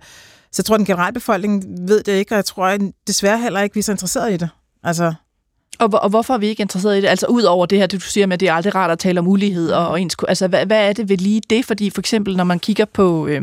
[0.52, 3.74] så jeg tror, den generelle befolkning ved det ikke, og jeg tror desværre heller ikke,
[3.74, 4.48] vi er så interesserede i det.
[4.84, 5.14] Altså,
[5.78, 7.08] og, og hvorfor er vi ikke interesseret i det?
[7.08, 8.98] Altså ud over det her, det du siger med, at det er aldrig rart at
[8.98, 10.16] tale om ulighed og, og ens...
[10.28, 11.64] Altså hvad, hvad er det ved lige det?
[11.64, 13.42] Fordi for eksempel, når man kigger på øh,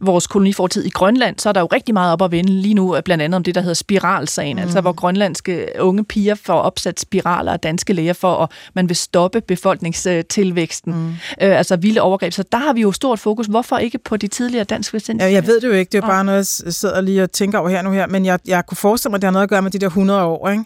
[0.00, 2.96] vores kolonifortid i Grønland, så er der jo rigtig meget op at vende lige nu,
[3.04, 4.68] blandt andet om det, der hedder spiralsagen, altså, mm.
[4.68, 8.96] altså hvor grønlandske unge piger får opsat spiraler af danske læger for, at man vil
[8.96, 10.92] stoppe befolkningstilvæksten.
[10.92, 11.08] Mm.
[11.08, 12.32] Øh, altså vilde overgreb.
[12.32, 13.46] Så der har vi jo stort fokus.
[13.46, 15.90] Hvorfor ikke på de tidligere danske ja, Jeg ved det jo ikke.
[15.90, 18.06] Det er jo bare noget, jeg sidder lige og tænker over her nu her.
[18.06, 19.86] Men jeg, jeg kunne forestille mig, at det har noget at gøre med de der
[19.86, 20.64] 100 år, ikke?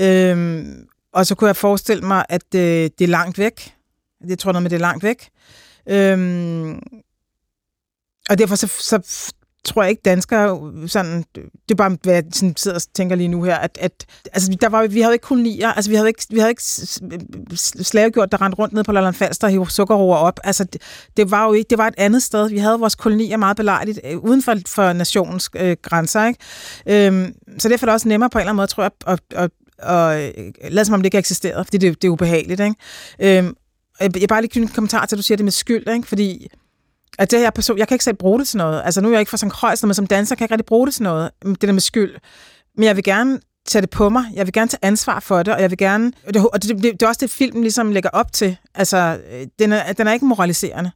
[0.00, 3.74] Øhm, og så kunne jeg forestille mig, at øh, det er langt væk.
[4.28, 5.28] Jeg tror noget med, det er langt væk.
[5.88, 6.78] Øhm,
[8.30, 9.32] og derfor så, så
[9.64, 13.28] tror jeg ikke danskere sådan, det er bare, hvad jeg sådan sidder og tænker lige
[13.28, 16.26] nu her, at, at altså, der var, vi havde ikke kolonier, altså vi havde ikke,
[16.30, 16.62] vi havde ikke
[17.84, 20.40] slavegjort, der rendte rundt ned på Lolland Falster og hiv sukkerroer op.
[20.44, 20.82] Altså det,
[21.16, 22.48] det, var jo ikke, det var et andet sted.
[22.48, 27.06] Vi havde vores kolonier meget belejligt øh, uden for, for nationens øh, grænser, ikke?
[27.06, 29.20] Øhm, så derfor er det også nemmere på en eller anden måde, tror jeg, at,
[29.30, 29.50] at,
[29.82, 30.30] og øh,
[30.70, 32.60] lad som om det ikke eksisterer, fordi det, det er ubehageligt.
[32.60, 33.38] Ikke?
[33.38, 33.56] Øhm,
[34.00, 36.08] jeg, jeg bare lige knytte en kommentar til, at du siger det med skyld, ikke?
[36.08, 36.48] fordi
[37.18, 38.82] at det her person, jeg kan ikke selv bruge det til noget.
[38.84, 40.66] Altså nu er jeg ikke fra Sankt Højs, men som danser kan jeg ikke rigtig
[40.66, 42.14] bruge det til noget, mm, det der med skyld.
[42.76, 44.24] Men jeg vil gerne tage det på mig.
[44.34, 46.12] Jeg vil gerne tage ansvar for det, og jeg vil gerne...
[46.26, 48.56] Og det, og det, det, det er også det, filmen ligesom lægger op til.
[48.74, 50.90] Altså, øh, den er, den er ikke moraliserende.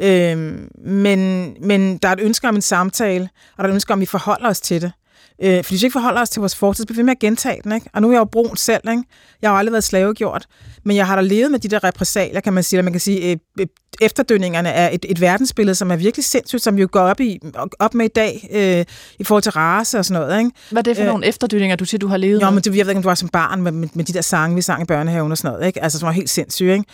[0.00, 3.92] Øhm, men, men der er et ønske om en samtale, og der er et ønske
[3.92, 4.92] om, at vi forholder os til det.
[5.42, 7.18] Øh, fordi hvis vi ikke forholder os til vores fortid, så bliver vi med at
[7.18, 7.72] gentage den.
[7.72, 7.90] Ikke?
[7.92, 8.88] Og nu er jeg jo brun selv.
[8.90, 9.02] Ikke?
[9.42, 10.46] Jeg har jo aldrig været slavegjort.
[10.84, 12.78] Men jeg har da levet med de der repræsalier, kan man sige.
[12.78, 13.66] Eller man kan sige, øh, øh,
[14.00, 17.40] efterdønningerne er et, et verdensbillede, som er virkelig sindssygt, som vi jo går op, i,
[17.78, 18.84] op med i dag øh,
[19.18, 20.38] i forhold til race og sådan noget.
[20.38, 20.50] Ikke?
[20.70, 22.76] Hvad er det for øh, nogle efterdønninger, du siger, du har levet Jo, men det,
[22.76, 24.62] jeg ved ikke, om du var som barn med, med, med de der sange, vi
[24.62, 25.66] sang i børnehaven og sådan noget.
[25.66, 25.82] Ikke?
[25.82, 26.70] Altså, som var helt sindssygt.
[26.70, 26.84] Ikke?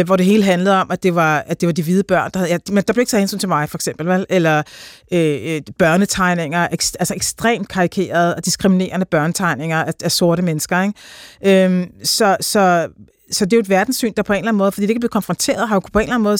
[0.00, 2.30] Øh, hvor det hele handlede om, at det var, at det var de hvide børn,
[2.34, 2.50] der havde...
[2.52, 4.06] Ja, men der blev ikke taget hensyn til mig, for eksempel.
[4.06, 4.26] Vel?
[4.28, 4.62] Eller
[5.12, 10.82] øh, øh børnetegninger, ek, altså ekstremt karikerede og diskriminerende børnetegninger af, af sorte mennesker.
[10.82, 11.66] Ikke?
[11.66, 12.88] Øh, så, så
[13.32, 14.98] så det er jo et verdenssyn, der på en eller anden måde, fordi det ikke
[14.98, 16.38] er blevet konfronteret, har jo på en eller anden måde,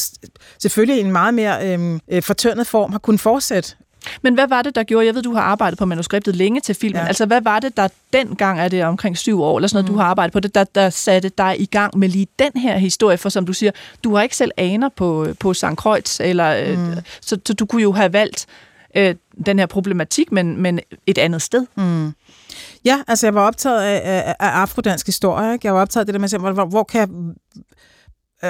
[0.59, 3.75] selvfølgelig en meget mere øhm, øh, fortørnet form, har kunnet fortsætte.
[4.23, 6.75] Men hvad var det, der gjorde, jeg ved, du har arbejdet på manuskriptet længe til
[6.75, 7.07] filmen, ja.
[7.07, 9.95] altså hvad var det, der dengang, er det omkring syv år, eller sådan noget, mm.
[9.95, 12.79] du har arbejdet på det, der, der satte dig i gang med lige den her
[12.79, 13.73] historie, for som du siger,
[14.05, 15.65] du har ikke selv aner på, på St.
[15.77, 16.95] Kreuz, eller, øh, mm.
[17.21, 18.47] så, så du kunne jo have valgt
[18.97, 19.15] øh,
[19.47, 21.67] den her problematik, men, men et andet sted.
[21.77, 22.13] Mm.
[22.85, 25.53] Ja, altså jeg var optaget af, af, af afrodansk historie.
[25.53, 25.67] Ikke?
[25.67, 27.09] Jeg var optaget af det der med, hvor, hvor kan jeg...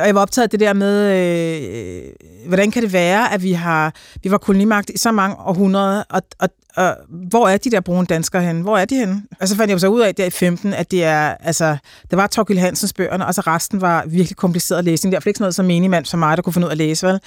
[0.01, 2.13] Og jeg var optaget af det der med, øh,
[2.47, 6.23] hvordan kan det være, at vi har vi var kolonimagt i så mange århundreder, og,
[6.39, 8.63] og, og hvor er de der brune danskere henne?
[8.63, 9.23] Hvor er de henne?
[9.41, 11.77] Og så fandt jeg så ud af der i 15, at det er, altså,
[12.11, 15.13] det var Torgild Hansens bøgerne, og så resten var virkelig kompliceret læsning.
[15.13, 16.79] Der var ikke sådan noget som menigmand som mig, der kunne finde ud af at
[16.79, 17.21] læse, vel?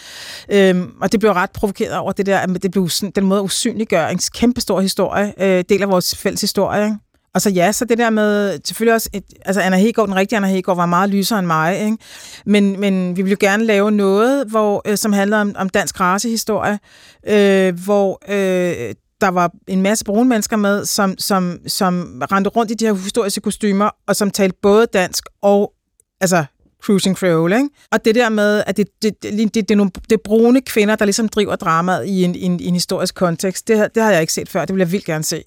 [0.50, 4.08] Øhm, og det blev ret provokeret over det der, at det blev den måde usynliggør
[4.08, 6.98] en kæmpe stor historie, øh, del af vores fælles historie, ikke?
[7.36, 10.38] Og så ja, så det der med, selvfølgelig også, et, altså Anna Hegård, den rigtige
[10.38, 11.98] Anna Hegård, var meget lysere end mig, ikke?
[12.46, 16.00] Men, men vi ville jo gerne lave noget, hvor, øh, som handler om, om dansk
[16.00, 16.80] racehistorie,
[17.28, 22.72] øh, hvor øh, der var en masse brune mennesker med, som, som, som rendte rundt
[22.72, 25.74] i de her historiske kostymer, og som talte både dansk og
[26.22, 26.46] altså
[26.84, 27.70] cruising creole, ikke?
[27.92, 30.62] Og det der med, at det, det, det, det, det, er nogle, det er brune
[30.62, 34.04] kvinder, der ligesom driver dramaet i en, i en, i en historisk kontekst, det, det
[34.04, 34.66] har jeg ikke set før.
[34.66, 35.44] Det vil jeg vildt gerne se.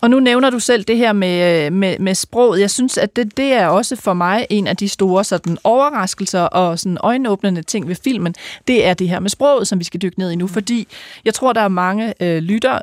[0.00, 2.60] Og nu nævner du selv det her med, øh, med, med sproget.
[2.60, 6.42] Jeg synes, at det, det er også for mig en af de store sådan, overraskelser
[6.42, 8.34] og sådan, øjenåbnende ting ved filmen.
[8.68, 10.88] Det er det her med sproget, som vi skal dykke ned i nu, fordi
[11.24, 12.80] jeg tror, der er mange øh, lyttere,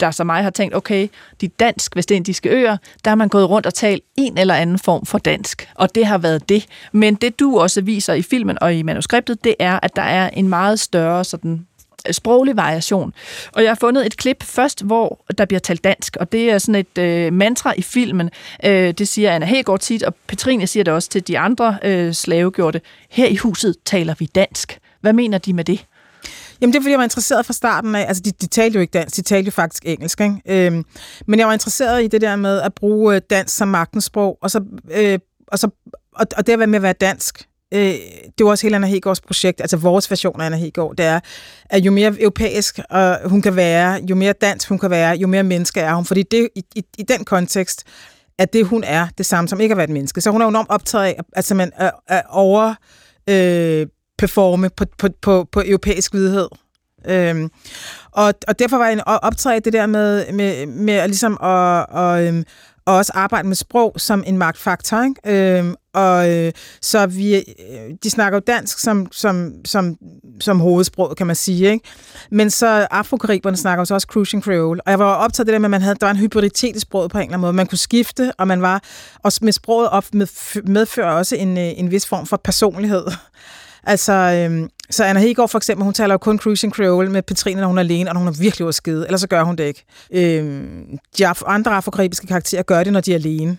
[0.00, 1.08] der som mig har tænkt, okay,
[1.40, 5.06] de dansk vestindiske øer, der har man gået rundt og talt en eller anden form
[5.06, 6.66] for dansk, og det har været det.
[6.92, 10.30] Men det du også viser i filmen og i manuskriptet, det er, at der er
[10.30, 11.66] en meget større sådan
[12.12, 13.12] sproglig variation.
[13.52, 16.58] Og jeg har fundet et klip først, hvor der bliver talt dansk, og det er
[16.58, 18.30] sådan et øh, mantra i filmen.
[18.64, 22.12] Øh, det siger Anna Hegård tit, og Petrine siger det også til de andre øh,
[22.12, 22.80] slavegjorte.
[23.10, 24.78] Her i huset taler vi dansk.
[25.00, 25.86] Hvad mener de med det?
[26.60, 28.04] Jamen, det er, fordi jeg var interesseret fra starten af.
[28.08, 30.20] Altså, de, de talte jo ikke dansk, de talte jo faktisk engelsk.
[30.20, 30.66] Ikke?
[30.66, 30.84] Øhm,
[31.26, 34.38] men jeg var interesseret i det der med at bruge øh, dansk som magtens sprog,
[34.40, 35.68] og, så, øh, og, så,
[36.14, 37.48] og, og det med at være dansk.
[37.74, 37.94] Øh,
[38.38, 41.20] det var også hele Anna Hegårds projekt, altså vores version af Anna Hegård, det er,
[41.70, 45.26] at jo mere europæisk øh, hun kan være, jo mere dansk hun kan være, jo
[45.26, 46.04] mere menneske er hun.
[46.04, 47.84] Fordi det, i, i, i den kontekst,
[48.38, 50.20] at det hun er, det samme som ikke at være et menneske.
[50.20, 52.74] Så hun er jo enormt optaget af, altså, man, at, at over...
[53.30, 53.86] Øh,
[54.18, 56.48] performe på, på, på, på europæisk vidhed.
[57.08, 57.50] Øhm,
[58.12, 62.24] og, og derfor var jeg optaget af det der med, med, med ligesom at, og,
[62.24, 62.44] øhm,
[62.86, 65.02] og også arbejde med sprog som en magtfaktor.
[65.02, 65.58] Ikke?
[65.58, 67.42] Øhm, og øh, så vi, øh,
[68.02, 69.96] de snakker jo dansk som, som, som,
[70.40, 71.70] som hovedsprog, kan man sige.
[71.70, 71.84] Ikke?
[72.30, 74.80] Men så afrokariberne snakker jo også Cruising Creole.
[74.86, 76.76] Og jeg var optaget af det der med, at man havde, der var en hybriditet
[76.76, 77.52] i sproget på en eller anden måde.
[77.52, 78.82] Man kunne skifte, og man var
[79.22, 80.26] også med sproget op med,
[80.62, 83.06] medfører også en, øh, en vis form for personlighed.
[83.86, 87.60] Altså, øhm, så Anna Hegård for eksempel, hun taler jo kun Cruising Creole med Petrine,
[87.60, 89.64] når hun er alene, og når hun er virkelig skide, ellers så gør hun det
[89.64, 89.84] ikke.
[90.12, 93.58] Øhm, de andre afrokaribiske karakterer gør det, når de er alene.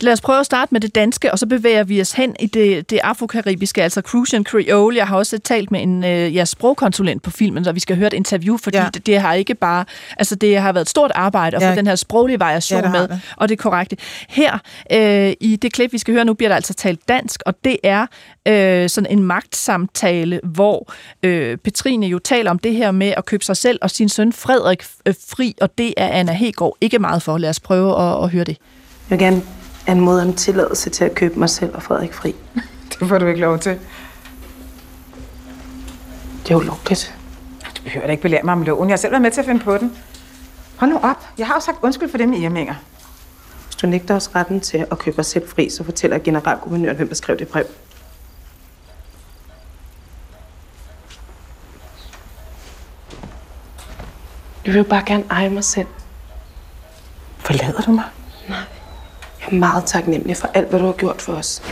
[0.00, 2.46] Lad os prøve at starte med det danske, og så bevæger vi os hen i
[2.46, 4.96] det, det afrokaribiske, altså Crucian Creole.
[4.96, 8.06] Jeg har også talt med en øh, ja, sprogkonsulent på filmen, så vi skal høre
[8.06, 8.88] et interview, fordi ja.
[8.94, 9.84] det, det har ikke bare,
[10.16, 11.70] altså det har været et stort arbejde at ja.
[11.70, 13.20] få den her sproglige variation ja, med, det.
[13.36, 13.96] og det er korrekte.
[14.28, 14.58] Her
[14.92, 17.76] øh, i det klip, vi skal høre nu, bliver der altså talt dansk, og det
[17.82, 18.06] er
[18.48, 23.44] øh, sådan en magtsamtale, hvor øh, Petrine jo taler om det her med at købe
[23.44, 27.22] sig selv og sin søn Frederik øh, fri, og det er Anna Hegård ikke meget
[27.22, 27.38] for.
[27.38, 28.56] Lad os prøve at, at høre det.
[29.10, 29.42] Jeg vil gerne
[29.86, 32.34] anmode om tilladelse til at købe mig selv og Frederik fri.
[33.00, 33.78] Det får du ikke lov til.
[36.42, 37.14] Det er ulovligt.
[37.76, 38.88] Du behøver da ikke belære mig om loven.
[38.88, 39.96] Jeg har selv været med til at finde på den.
[40.76, 41.26] Hold nu op.
[41.38, 42.74] Jeg har jo sagt undskyld for dem i Irminger.
[43.66, 47.08] Hvis du nægter os retten til at købe os selv fri, så fortæller generalguvernøren, hvem
[47.08, 47.64] der skrev det brev.
[54.66, 55.86] Jeg vil jo bare gerne eje mig selv.
[57.38, 58.04] Forlader du mig?
[59.46, 61.62] Jeg er meget taknemmelig for alt, hvad du har gjort for os.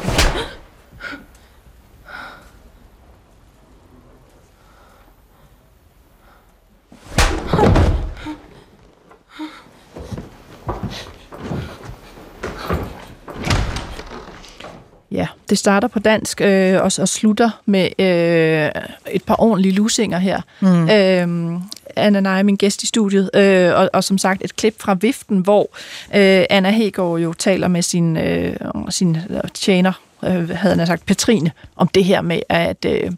[15.11, 20.19] Ja, det starter på dansk øh, og, og slutter med øh, et par ordentlige lusinger
[20.19, 20.41] her.
[20.61, 20.91] Mm.
[20.91, 21.61] Øh,
[21.97, 25.39] Anna Nei, min gæst i studiet, øh, og, og som sagt et klip fra Viften,
[25.39, 25.71] hvor
[26.15, 28.57] øh, Anna Hegård jo taler med sin, øh,
[28.91, 29.17] sin
[29.55, 29.93] tjener,
[30.25, 33.11] øh, havde han sagt, Petrine, om det her med at, øh,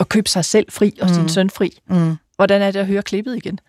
[0.00, 1.14] at købe sig selv fri og mm.
[1.14, 1.78] sin søn fri.
[1.86, 2.16] Mm.
[2.36, 3.60] Hvordan er det at høre klippet igen?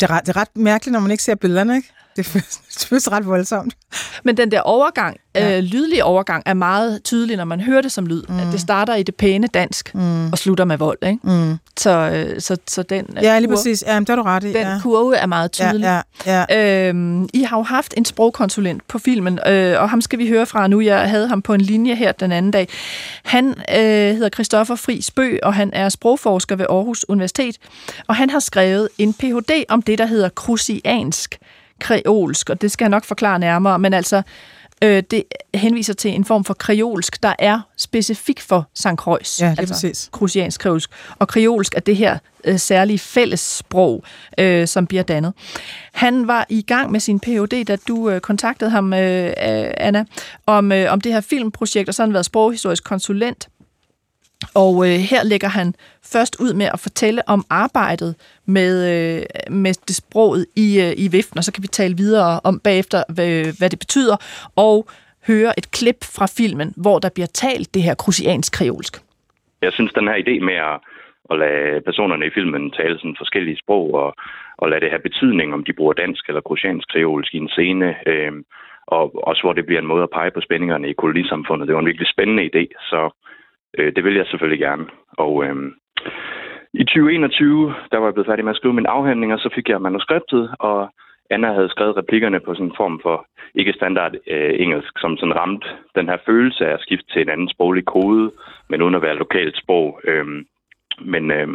[0.00, 1.88] Det er, ret, det er ret mærkeligt, når man ikke ser billederne, ikke?
[2.80, 3.74] Det føles ret voldsomt.
[4.24, 5.56] Men den der overgang, ja.
[5.56, 8.22] øh, lydlige overgang, er meget tydelig, når man hører det som lyd.
[8.28, 8.38] Mm.
[8.38, 10.32] At det starter i det pæne dansk, mm.
[10.32, 10.98] og slutter med vold.
[11.06, 11.18] Ikke?
[11.22, 11.56] Mm.
[11.76, 13.84] Så, øh, så, så den Ja, lige kurve, præcis.
[13.86, 14.46] Ja, det har du ret i.
[14.46, 14.78] Den ja.
[14.82, 15.84] kurve er meget tydelig.
[15.84, 16.88] Ja, ja, ja.
[16.88, 20.46] Øhm, I har jo haft en sprogkonsulent på filmen, øh, og ham skal vi høre
[20.46, 20.80] fra nu.
[20.80, 22.68] Jeg havde ham på en linje her den anden dag.
[23.24, 27.56] Han øh, hedder Christoffer Fri Spø, og han er sprogforsker ved Aarhus Universitet.
[28.06, 29.64] Og han har skrevet en Ph.D.
[29.68, 31.38] om det, der hedder krusiansk
[31.80, 34.22] kreolsk, og det skal jeg nok forklare nærmere, men altså,
[34.84, 38.86] øh, det henviser til en form for kreolsk, der er specifik for St.
[38.96, 40.08] Croix, ja, det altså præcis.
[40.12, 40.90] krusiansk kreolsk.
[41.18, 44.04] Og kreolsk er det her øh, særlige fællessprog,
[44.38, 45.32] øh, som bliver dannet.
[45.92, 49.32] Han var i gang med sin Ph.D., da du øh, kontaktede ham, øh,
[49.76, 50.04] Anna,
[50.46, 53.48] om, øh, om det her filmprojekt, og så har han været sproghistorisk konsulent
[54.62, 55.74] og øh, her lægger han
[56.12, 58.12] først ud med at fortælle om arbejdet
[58.46, 59.22] med, øh,
[59.62, 63.00] med det sproget i, øh, i viften, og så kan vi tale videre om bagefter,
[63.14, 64.16] hvad, hvad det betyder,
[64.56, 64.76] og
[65.26, 68.94] høre et klip fra filmen, hvor der bliver talt det her krusiansk kreolsk.
[69.62, 70.76] Jeg synes, den her idé med at,
[71.30, 74.14] at lade personerne i filmen tale sådan forskellige sprog, og,
[74.56, 77.94] og lade det have betydning, om de bruger dansk eller krusiansk kreolsk i en scene,
[78.06, 78.32] øh,
[78.86, 81.66] og også hvor det bliver en måde at pege på spændingerne i kolonisamfundet.
[81.66, 83.00] Det var en virkelig spændende idé, så
[83.78, 84.86] Øh, det vil jeg selvfølgelig gerne.
[85.18, 85.56] Og øh,
[86.74, 89.68] i 2021, der var jeg blevet færdig med at skrive min afhandling, og så fik
[89.68, 90.88] jeg manuskriptet, og
[91.30, 95.36] Anna havde skrevet replikkerne på sådan en form for ikke standard øh, engelsk, som sådan
[95.36, 98.32] ramte den her følelse af at skifte til en anden sproglig kode,
[98.68, 100.00] men uden at være lokalt sprog.
[100.04, 100.26] Øh,
[101.00, 101.48] men øh,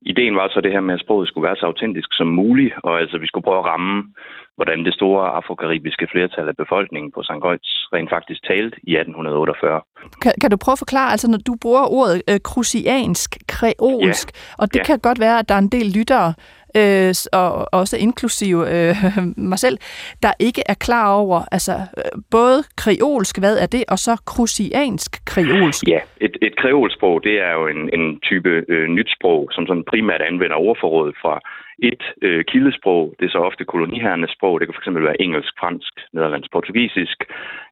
[0.00, 3.00] ideen var så det her med, at sproget skulle være så autentisk som muligt, og
[3.00, 4.14] altså vi skulle prøve at ramme,
[4.58, 7.40] hvordan det store afrokaribiske flertal af befolkningen på St.
[7.44, 9.80] Goits rent faktisk talte i 1848.
[10.22, 14.62] Kan, kan du prøve at forklare, altså når du bruger ordet øh, krusiansk, kreolsk, ja.
[14.62, 14.84] og det ja.
[14.84, 16.34] kan godt være, at der er en del lyttere,
[16.76, 18.94] øh, og også inklusive øh,
[19.52, 19.78] mig selv,
[20.22, 25.10] der ikke er klar over, altså øh, både kreolsk, hvad er det, og så krusiansk
[25.26, 25.84] kreolsk?
[25.88, 29.84] Ja, et, et kreolsprog, det er jo en, en type øh, nyt sprog, som sådan
[29.92, 31.40] primært anvender ordforrådet fra
[31.82, 35.92] et øh, kildesprog, det er så ofte koloniherrenes sprog, det kan fx være engelsk, fransk,
[36.12, 37.24] nederlandsk, portugisisk.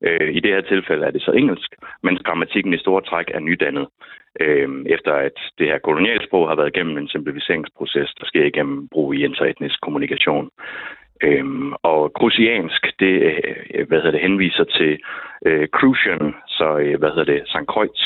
[0.02, 1.70] Øh, I det her tilfælde er det så engelsk,
[2.02, 3.86] mens grammatikken i store træk er nydannet.
[4.40, 9.14] Øh, efter at det her kolonialsprog har været igennem en simplificeringsproces, der sker igennem brug
[9.14, 10.50] i interetnisk kommunikation.
[11.22, 13.14] Øhm, og krusiansk, det,
[13.74, 14.98] øh, hvad hedder det henviser til
[15.46, 17.66] øh, Crucian, så øh, hvad hedder det, St.
[17.68, 18.02] Kreutz,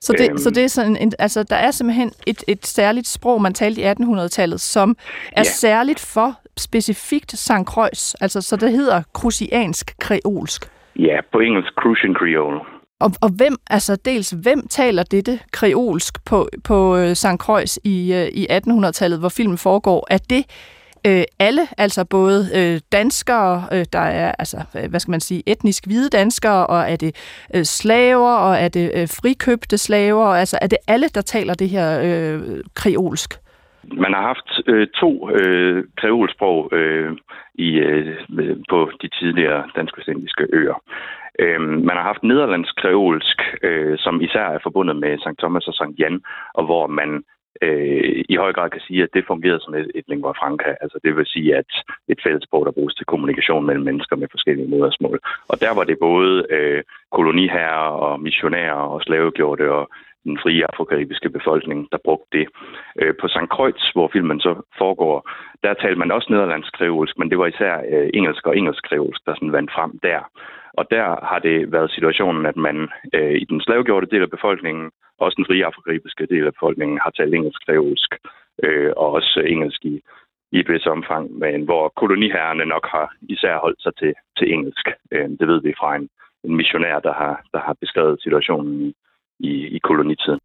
[0.00, 3.08] så det, øhm, så det er sådan en, altså, der er simpelthen et, et særligt
[3.08, 4.96] sprog, man talte i 1800-tallet, som
[5.32, 5.42] er ja.
[5.42, 7.64] særligt for specifikt St.
[7.64, 10.70] Croix, altså så det hedder krusiansk kreolsk.
[10.96, 12.60] Ja, på engelsk Crucian Creole.
[13.00, 17.38] Og, og hvem, altså dels, hvem taler dette kreolsk på, på øh, St.
[17.38, 20.06] Croix i, øh, i 1800-tallet, hvor filmen foregår?
[20.10, 20.44] Er det
[21.06, 25.42] øh, alle, altså både øh, danskere, øh, der er, altså, øh, hvad skal man sige,
[25.46, 27.12] etnisk hvide danskere, og er det
[27.54, 31.68] øh, slaver, og er det øh, frikøbte slaver, altså er det alle, der taler det
[31.68, 32.40] her øh,
[32.74, 33.30] kreolsk?
[33.92, 37.16] Man har haft øh, to øh, kreolsprog øh,
[37.54, 38.16] i, øh,
[38.70, 40.82] på de tidligere dansk-vestindiske øer.
[41.38, 45.38] Øh, man har haft nederlandsk kreolsk, øh, som især er forbundet med St.
[45.38, 45.98] Thomas og St.
[45.98, 46.20] Jan,
[46.54, 47.24] og hvor man
[47.62, 50.70] øh, i høj grad kan sige, at det fungerede som et, et lingua franca.
[50.80, 51.70] Altså det vil sige, at
[52.08, 55.18] et fællesprog, der bruges til kommunikation mellem mennesker med forskellige modersmål.
[55.48, 59.90] Og der var det både øh, koloniherrer og missionærer og slavegjorte og
[60.24, 62.46] den frie afrokaribiske befolkning, der brugte det.
[63.00, 63.50] Øh, på St.
[63.54, 65.30] Croix, hvor filmen så foregår,
[65.64, 69.20] der talte man også nederlandsk kreolsk, men det var især øh, engelsk og engelsk kreolsk,
[69.26, 70.20] der sådan vandt frem der.
[70.78, 74.90] Og der har det været situationen, at man øh, i den slavegjorte del af befolkningen,
[75.18, 78.10] også den frie afrikaribiske del af befolkningen, har talt engelsk kreolsk,
[78.64, 80.00] øh, og også engelsk i,
[80.52, 84.86] i et vis omfang, men hvor koloniherrerne nok har især holdt sig til, til engelsk.
[85.10, 86.08] Øh, det ved vi fra en,
[86.44, 88.94] en missionær, der har, der har beskrevet situationen i,
[89.40, 90.40] i, i kolonitiden.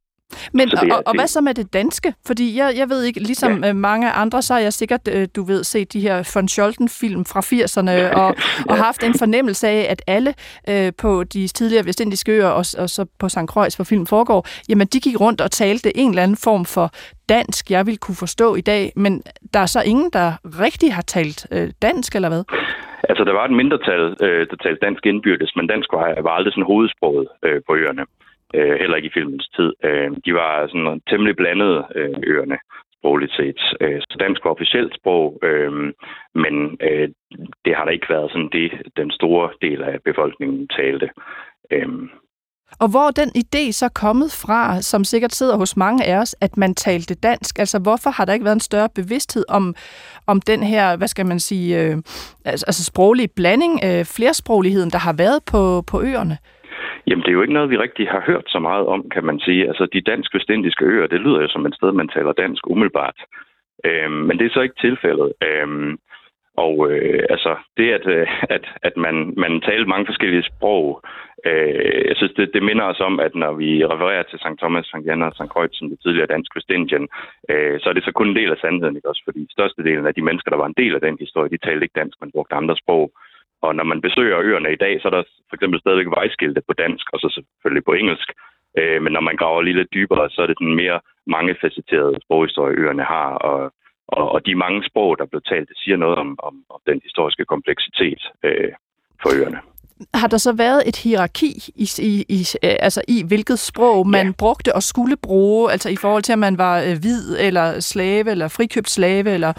[0.53, 2.13] Men så det, og, og hvad så med det danske?
[2.27, 3.69] Fordi jeg, jeg ved ikke, ligesom ja.
[3.69, 7.25] Øh, mange andre, så har jeg sikkert, øh, du ved, set de her von Scholten-film
[7.25, 8.35] fra 80'erne, og,
[8.69, 10.33] og haft en fornemmelse af, at alle
[10.69, 13.47] øh, på de tidligere vestindiske øer, og, og så på St.
[13.47, 16.91] Croix, hvor filmen foregår, jamen de gik rundt og talte en eller anden form for
[17.29, 20.27] dansk, jeg vil kunne forstå i dag, men der er så ingen, der
[20.65, 22.43] rigtig har talt øh, dansk, eller hvad?
[23.09, 26.53] Altså, der var et mindretal, øh, der talte dansk indbyrdes, men dansk var, var aldrig
[26.53, 28.05] sådan hovedsproget øh, på øerne
[28.53, 29.73] øh, heller ikke i filmens tid.
[29.83, 32.57] Øh, de var sådan temmelig blandede øh, øerne
[32.97, 33.61] sprogligt set.
[33.81, 35.71] Øh, så dansk var officielt sprog, øh,
[36.35, 37.09] men øh,
[37.65, 41.09] det har der ikke været sådan det, den store del af befolkningen talte.
[41.71, 41.89] Øh,
[42.79, 46.35] og hvor er den idé så kommet fra, som sikkert sidder hos mange af os,
[46.41, 47.59] at man talte dansk?
[47.59, 49.75] Altså, hvorfor har der ikke været en større bevidsthed om,
[50.27, 51.97] om den her, hvad skal man sige, øh,
[52.45, 56.37] altså, altså sproglige blanding, øh, flersprogligheden, der har været på, på øerne?
[57.07, 59.39] Jamen, det er jo ikke noget, vi rigtig har hørt så meget om, kan man
[59.39, 59.67] sige.
[59.67, 63.19] Altså, de dansk-vestindiske øer, det lyder jo som et sted, man taler dansk umiddelbart.
[63.85, 65.33] Øhm, men det er så ikke tilfældet.
[65.43, 65.97] Øhm,
[66.57, 71.01] og øh, altså, det, at, øh, at, at man, man taler mange forskellige sprog,
[71.45, 74.59] øh, jeg synes, det, det minder os om, at når vi refererer til St.
[74.61, 75.05] Thomas, St.
[75.05, 75.49] Jan og St.
[75.53, 77.07] Kreuz, som det tidligere dansk Vestindien,
[77.49, 79.21] øh, så er det så kun en del af sandheden, ikke også?
[79.25, 81.99] Fordi størstedelen af de mennesker, der var en del af den historie, de talte ikke
[82.01, 83.11] dansk, men brugte andre sprog.
[83.65, 86.73] Og når man besøger øerne i dag, så er der for eksempel stadigvæk vejskilte på
[86.83, 88.29] dansk, og så selvfølgelig på engelsk.
[88.79, 90.99] Øh, men når man graver lige lidt dybere, så er det den mere
[91.35, 93.29] mangefacetterede sproghistorie, øerne har.
[93.49, 93.59] Og,
[94.07, 96.99] og, og de mange sprog, der blev talt, det siger noget om, om, om den
[97.03, 98.71] historiske kompleksitet øh,
[99.21, 99.59] for øerne.
[100.13, 104.25] Har der så været et hierarki i, i, i, øh, altså i hvilket sprog man
[104.25, 104.33] ja.
[104.39, 108.31] brugte og skulle bruge, altså i forhold til, at man var øh, hvid eller slave
[108.31, 109.53] eller frikøbt slave eller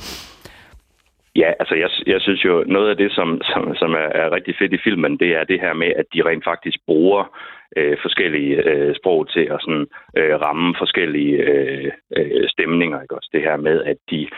[1.37, 4.55] Ja, altså jeg, jeg synes jo, noget af det, som, som, som er, er rigtig
[4.59, 7.37] fedt i filmen, det er det her med, at de rent faktisk bruger
[7.77, 13.03] øh, forskellige øh, sprog til at sådan, øh, ramme forskellige øh, øh, stemninger.
[13.03, 13.17] Ikke?
[13.17, 14.29] Også det her med, at de,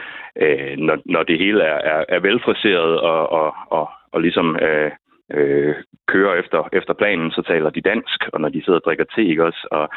[0.42, 4.90] øh, når, når det hele er, er, er velfriseret og, og, og, og ligesom øh,
[5.32, 5.74] øh,
[6.08, 9.24] kører efter, efter planen, så taler de dansk, og når de sidder og drikker te,
[9.24, 9.68] ikke også?
[9.70, 9.88] Og,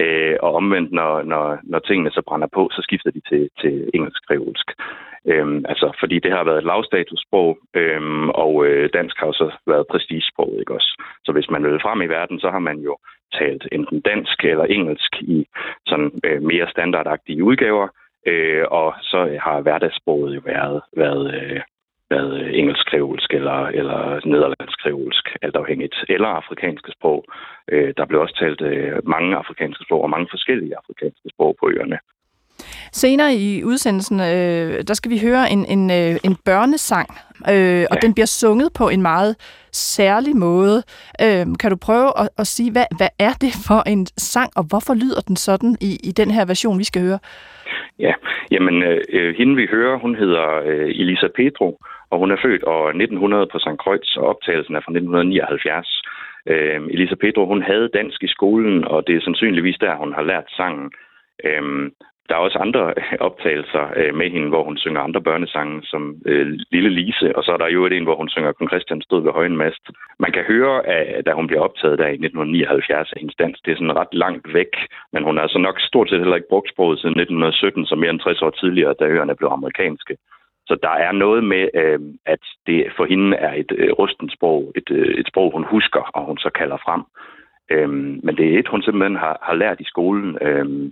[0.00, 3.90] øh, og omvendt, når, når, når tingene så brænder på, så skifter de til, til
[3.94, 4.68] engelsk-kreolsk.
[5.26, 9.86] Øhm, altså, fordi det har været et lavstatussprog, øhm, og øh, dansk har også været
[9.90, 11.02] prestigesprog, ikke også?
[11.24, 12.96] Så hvis man vil frem i verden, så har man jo
[13.38, 15.46] talt enten dansk eller engelsk i
[15.86, 17.88] sådan øh, mere standardagtige udgaver,
[18.26, 21.60] Øh, og så har hverdagssproget jo været, været, øh,
[22.10, 27.24] været engelsk-kreolsk eller, eller nederlandsk-kreolsk, alt afhængigt, eller afrikanske sprog.
[27.72, 31.70] Øh, der blev også talt øh, mange afrikanske sprog og mange forskellige afrikanske sprog på
[31.76, 31.98] øerne.
[32.92, 37.08] Senere i udsendelsen, øh, der skal vi høre en, en, øh, en børnesang,
[37.54, 38.02] øh, og ja.
[38.02, 39.36] den bliver sunget på en meget
[39.72, 40.82] særlig måde.
[41.24, 44.64] Øh, kan du prøve at, at sige, hvad, hvad er det for en sang, og
[44.70, 47.18] hvorfor lyder den sådan i, i den her version, vi skal høre?
[47.98, 48.12] Ja,
[48.50, 51.80] jamen øh, øh hende vi hører, hun hedder øh, Elisa Petro,
[52.10, 53.78] og hun er født år 1900 på St.
[53.82, 56.02] Kreuz, og optagelsen er fra 1979.
[56.46, 60.22] Øh, Elisa Pedro, hun havde dansk i skolen, og det er sandsynligvis der, hun har
[60.22, 60.92] lært sangen.
[61.44, 61.92] Øhm,
[62.28, 66.02] der er også andre øh, optagelser øh, med hende, hvor hun synger andre børnesange, som
[66.26, 69.02] øh, Lille Lise, og så er der jo et en, hvor hun synger Kong Christian
[69.02, 69.84] stod ved højen mast.
[70.18, 73.72] Man kan høre, at da hun bliver optaget der i 1979 af hendes dans, det
[73.72, 74.72] er sådan ret langt væk,
[75.12, 78.10] men hun har altså nok stort set heller ikke brugt sproget siden 1917, som mere
[78.10, 80.16] end 60 år tidligere, da øerne blev amerikanske.
[80.68, 84.72] Så der er noget med, øh, at det for hende er et øh, rustent sprog,
[84.76, 87.02] et, øh, et sprog, hun husker, og hun så kalder frem.
[87.70, 87.90] Øh,
[88.24, 90.38] men det er et, hun simpelthen har, har lært i skolen.
[90.40, 90.90] Øh,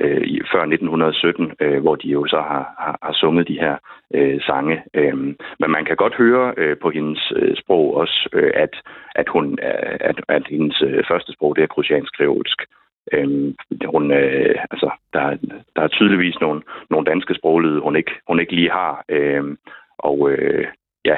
[0.00, 3.76] øh, før 1917, øh, hvor de jo så har, har, har sunget de her
[4.14, 4.82] øh, sange.
[4.94, 5.16] Øh,
[5.60, 8.74] men man kan godt høre øh, på hendes øh, sprog også, øh, at,
[9.14, 12.62] at, hun, øh, at, at hendes øh, første sprog det er krusiansk kreolsk.
[12.62, 13.54] Øh, Øhm,
[13.94, 15.36] hun, øh, altså, der,
[15.76, 19.04] der er tydeligvis nogle, nogle danske sproglyde, hun ikke, hun ikke lige har.
[19.08, 19.58] Øhm,
[19.98, 20.66] og øh,
[21.04, 21.16] ja,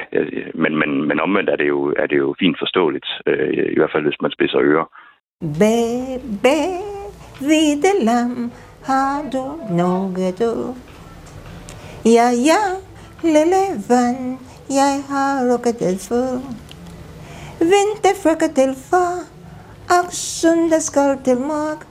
[0.53, 3.91] men, men, men omvendt er det jo, er det jo fint forståeligt, øh, i hvert
[3.91, 4.85] fald hvis man spidser ører.
[5.59, 5.77] Bæ,
[6.43, 6.59] bæ,
[7.45, 8.51] hvide lam,
[8.89, 10.75] har du noget du?
[12.05, 12.61] Ja, ja,
[13.23, 14.37] lille vand,
[14.79, 16.25] jeg har rukket for.
[17.71, 18.75] Vinterfrøkket
[19.89, 21.85] og søndag skal til mok.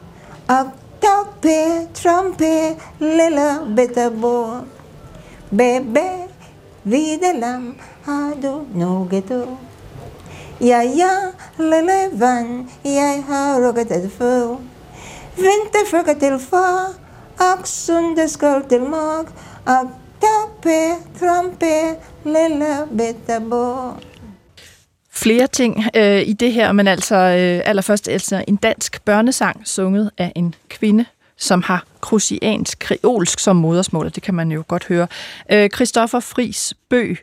[0.49, 0.71] Og
[1.03, 4.65] tagpe, trampe, lille bitte bor.
[5.51, 6.07] Bebe,
[6.83, 7.75] hvide lam,
[8.05, 9.43] har du noget du?
[10.61, 11.15] Ja, ja,
[11.59, 14.61] lille vand, jeg har rukket for.
[15.37, 16.93] Vinterfrøkket til far,
[17.39, 19.33] og søndag skal til mok.
[19.67, 19.91] Og
[20.21, 20.79] tappe,
[21.21, 21.75] trampe,
[22.25, 24.08] lille bitte bor.
[25.23, 30.11] Flere ting øh, i det her, men altså øh, allerførst altså en dansk børnesang sunget
[30.19, 31.05] af en kvinde,
[31.37, 35.07] som har krusiansk kreolsk som modersmål, det kan man jo godt høre.
[35.53, 37.14] Øh, Christoffer Fris Bø,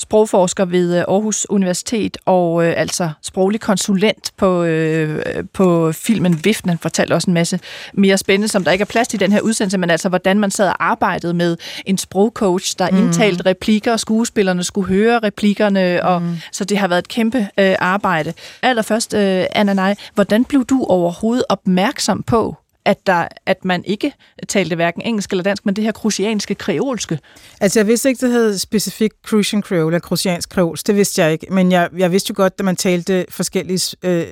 [0.00, 6.68] sprogforsker ved øh, Aarhus Universitet og øh, altså sproglig konsulent på, øh, på filmen Viften.
[6.68, 7.60] Han fortalte også en masse
[7.94, 10.38] mere spændende, som der ikke er plads til i den her udsendelse, men altså hvordan
[10.38, 12.96] man sad og arbejdede med en sprogcoach, der mm.
[12.96, 16.08] indtalte replikker, og skuespillerne skulle høre replikkerne, mm.
[16.08, 16.22] og
[16.52, 18.32] så det har været et kæmpe øh, arbejde.
[18.62, 24.12] Allerførst, øh, Anna Nej, hvordan blev du overhovedet opmærksom på, at, der, at man ikke
[24.48, 27.18] talte hverken engelsk eller dansk, men det her krusianske kreolske.
[27.60, 30.86] Altså, jeg vidste ikke, det hed specifikt Crucian Creole eller krusiansk kreolsk.
[30.86, 31.46] Det vidste jeg ikke.
[31.50, 33.96] Men jeg, jeg vidste jo godt, at man talte forskellige...
[34.02, 34.26] Øh,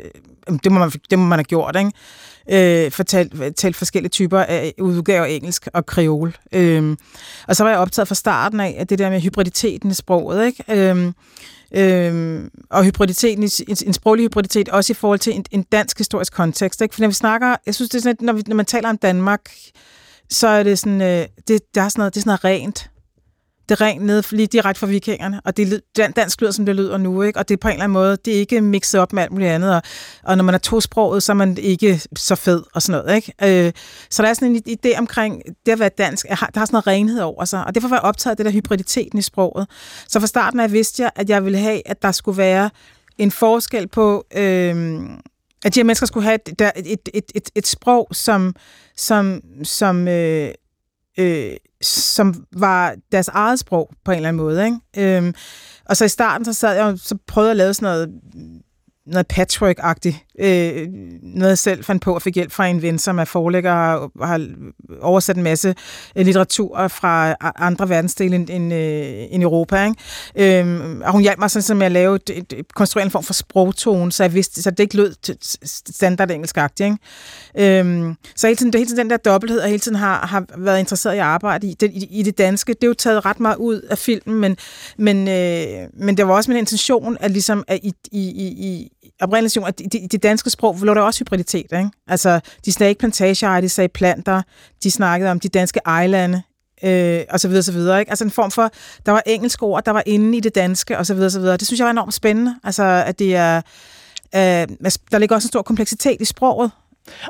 [0.64, 2.84] det, må man, det må man have gjort, ikke?
[2.84, 6.36] Øh, fortalt, talt forskellige typer af udgaver af engelsk og kreol.
[6.52, 6.96] Øh,
[7.46, 10.46] og så var jeg optaget fra starten af, at det der med hybriditeten i sproget,
[10.46, 10.64] ikke?
[10.68, 11.12] Øh,
[11.74, 16.32] Øhm, og hybriditeten, en, en sproglig hybriditet, også i forhold til en, en dansk historisk
[16.32, 16.80] kontekst.
[16.80, 16.94] Ikke?
[16.94, 18.98] For når vi snakker, jeg synes, det er sådan, når, vi, når man taler om
[18.98, 19.40] Danmark,
[20.30, 22.90] så er det sådan, øh, det, der er sådan noget, det er sådan noget rent
[23.68, 26.96] det rent ned lige direkte fra vikingerne, og det er dansk lyder, som det lyder
[26.96, 27.38] nu, ikke?
[27.38, 29.32] og det er på en eller anden måde, det er ikke mixet op med alt
[29.32, 29.82] muligt andet, og,
[30.24, 33.16] og når man er tosproget, så er man ikke så fed og sådan noget.
[33.16, 33.66] Ikke?
[33.66, 33.72] Øh,
[34.10, 36.86] så der er sådan en idé omkring det at være dansk, der har sådan noget
[36.86, 39.66] renhed over sig, og derfor var jeg optaget af det der hybriditeten i sproget.
[40.08, 42.70] Så fra starten af vidste jeg, at jeg ville have, at der skulle være
[43.18, 44.26] en forskel på...
[44.36, 45.00] Øh,
[45.64, 48.54] at de her mennesker skulle have et, et, et, et, et sprog, som,
[48.96, 50.50] som, som øh,
[51.18, 54.64] øh, som var deres eget sprog på en eller anden måde.
[54.64, 55.16] Ikke?
[55.16, 55.34] Øhm,
[55.84, 58.20] og så i starten, så sad jeg og så prøvede at lave sådan noget
[59.12, 60.28] noget patchwork-agtigt.
[60.40, 60.88] Øh,
[61.22, 64.28] noget jeg selv fandt på og fik hjælp fra en ven, som er forlægger og
[64.28, 64.48] har
[65.00, 65.74] oversat en masse
[66.16, 69.84] øh, litteratur fra andre verdensdele end, end, øh, end Europa.
[69.84, 70.60] Ikke?
[70.60, 73.24] Øh, og hun hjalp mig sådan, med at lave et, et, et, konstruere en form
[73.24, 75.14] for sprogtone, så, jeg vidste, så det ikke lød
[75.92, 76.96] standard engelsk Ikke?
[77.58, 80.44] Øh, så hele tiden, det, hele tiden den der dobbelthed, og hele tiden har, har
[80.56, 83.26] været interesseret i at arbejde i det, i, i det danske, det er jo taget
[83.26, 84.56] ret meget ud af filmen, men,
[84.98, 88.88] men, øh, men det var også min intention, at, ligesom, at i, i, i
[89.20, 91.66] oprindelsen, at det de danske sprog lå der også hybriditet.
[91.72, 91.90] Ikke?
[92.08, 94.42] Altså, de sagde ikke plantageejer, de sagde planter,
[94.82, 96.42] de snakkede om de danske ejlande,
[96.84, 98.00] øh, og så videre, så videre.
[98.00, 98.10] Ikke?
[98.10, 98.70] Altså en form for,
[99.06, 101.56] der var engelske ord, der var inde i det danske, og så videre, så videre.
[101.56, 103.56] Det synes jeg var enormt spændende, altså at det er,
[104.34, 104.40] øh,
[105.12, 106.70] der ligger også en stor kompleksitet i sproget,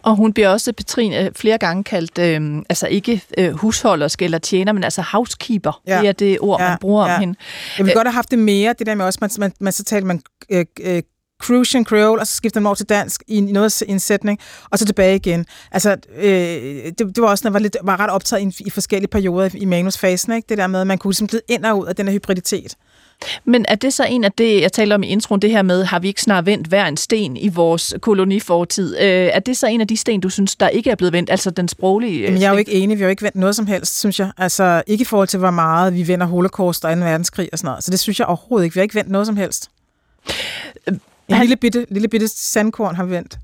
[0.03, 4.73] Og hun bliver også, Petrine, flere gange kaldt, øh, altså ikke øh, husholdersk eller tjener,
[4.73, 5.81] men altså housekeeper.
[5.87, 6.01] Ja.
[6.01, 6.69] Det er det ord, ja.
[6.69, 7.15] man bruger ja.
[7.15, 7.35] om hende.
[7.79, 9.85] Jeg vil godt have haft det mere, det der med også, man, man, man så
[9.85, 10.21] talte man
[10.51, 11.03] øh, øh,
[11.43, 14.39] Crucian Creole, og så skifter man over til dansk i noget i en sætning,
[14.71, 15.47] og så tilbage igen.
[15.73, 16.33] Altså, øh,
[16.85, 19.51] det, det, var også, når jeg var, lidt, var ret optaget i, i forskellige perioder
[19.55, 20.47] i manusfasen, ikke?
[20.49, 22.75] det der med, at man kunne ligesom glide ind og ud af den her hybriditet.
[23.45, 25.85] Men er det så en af det, jeg talte om i introen, det her med,
[25.85, 28.97] har vi ikke snart vendt hver en sten i vores kolonifortid?
[28.97, 31.31] Øh, er det så en af de sten, du synes, der ikke er blevet vendt,
[31.31, 32.27] altså den sproglige?
[32.27, 33.99] Øh, Men jeg er jo ikke enig, vi har jo ikke vendt noget som helst,
[33.99, 34.31] synes jeg.
[34.39, 37.01] Altså ikke i forhold til, hvor meget vi vender holocaust og 2.
[37.01, 37.85] verdenskrig og sådan noget.
[37.85, 38.75] Så det synes jeg overhovedet ikke.
[38.75, 39.71] Vi har ikke vendt noget som helst.
[41.29, 43.39] En lille bitte, lille bitte sandkorn har vi vendt.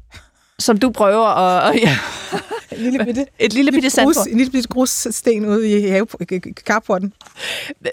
[0.59, 1.75] Som du prøver at...
[1.83, 1.97] Ja.
[2.77, 6.07] En lille bitte, et lille bitte grus, En lille bitte grussten ude i have,
[6.55, 7.13] carporten.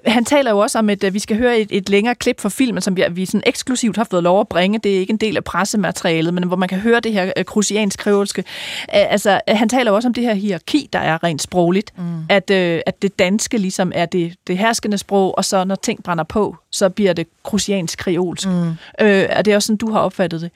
[0.05, 2.49] Han taler jo også om, at øh, vi skal høre et, et længere klip fra
[2.49, 4.79] filmen, som vi, vi sådan eksklusivt har fået lov at bringe.
[4.79, 7.45] Det er ikke en del af pressematerialet, men hvor man kan høre det her øh,
[7.45, 8.43] krusiansk-kreolske.
[8.87, 11.93] Altså, han taler jo også om det her hierarki, der er rent sprogligt.
[11.97, 12.03] Mm.
[12.29, 16.03] At, øh, at det danske ligesom er det, det herskende sprog, og så når ting
[16.03, 18.47] brænder på, så bliver det krusiansk-kreolsk.
[18.47, 18.69] Mm.
[19.01, 20.51] Øh, er det også sådan, du har opfattet det?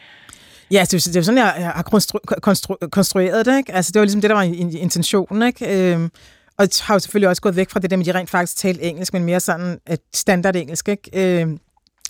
[0.71, 3.57] Ja, altså, det er, det sådan, jeg har konstru- konstru- konstrueret det.
[3.57, 3.73] Ikke?
[3.73, 4.43] Altså, det var ligesom det, der var
[4.77, 5.47] intentionen.
[5.47, 5.91] Ikke?
[5.93, 6.11] Øhm,
[6.57, 8.57] og har jo selvfølgelig også gået væk fra det der med, at de rent faktisk
[8.57, 10.87] talte engelsk, men mere sådan et standard engelsk.
[10.87, 11.41] Ikke?
[11.41, 11.59] Øhm,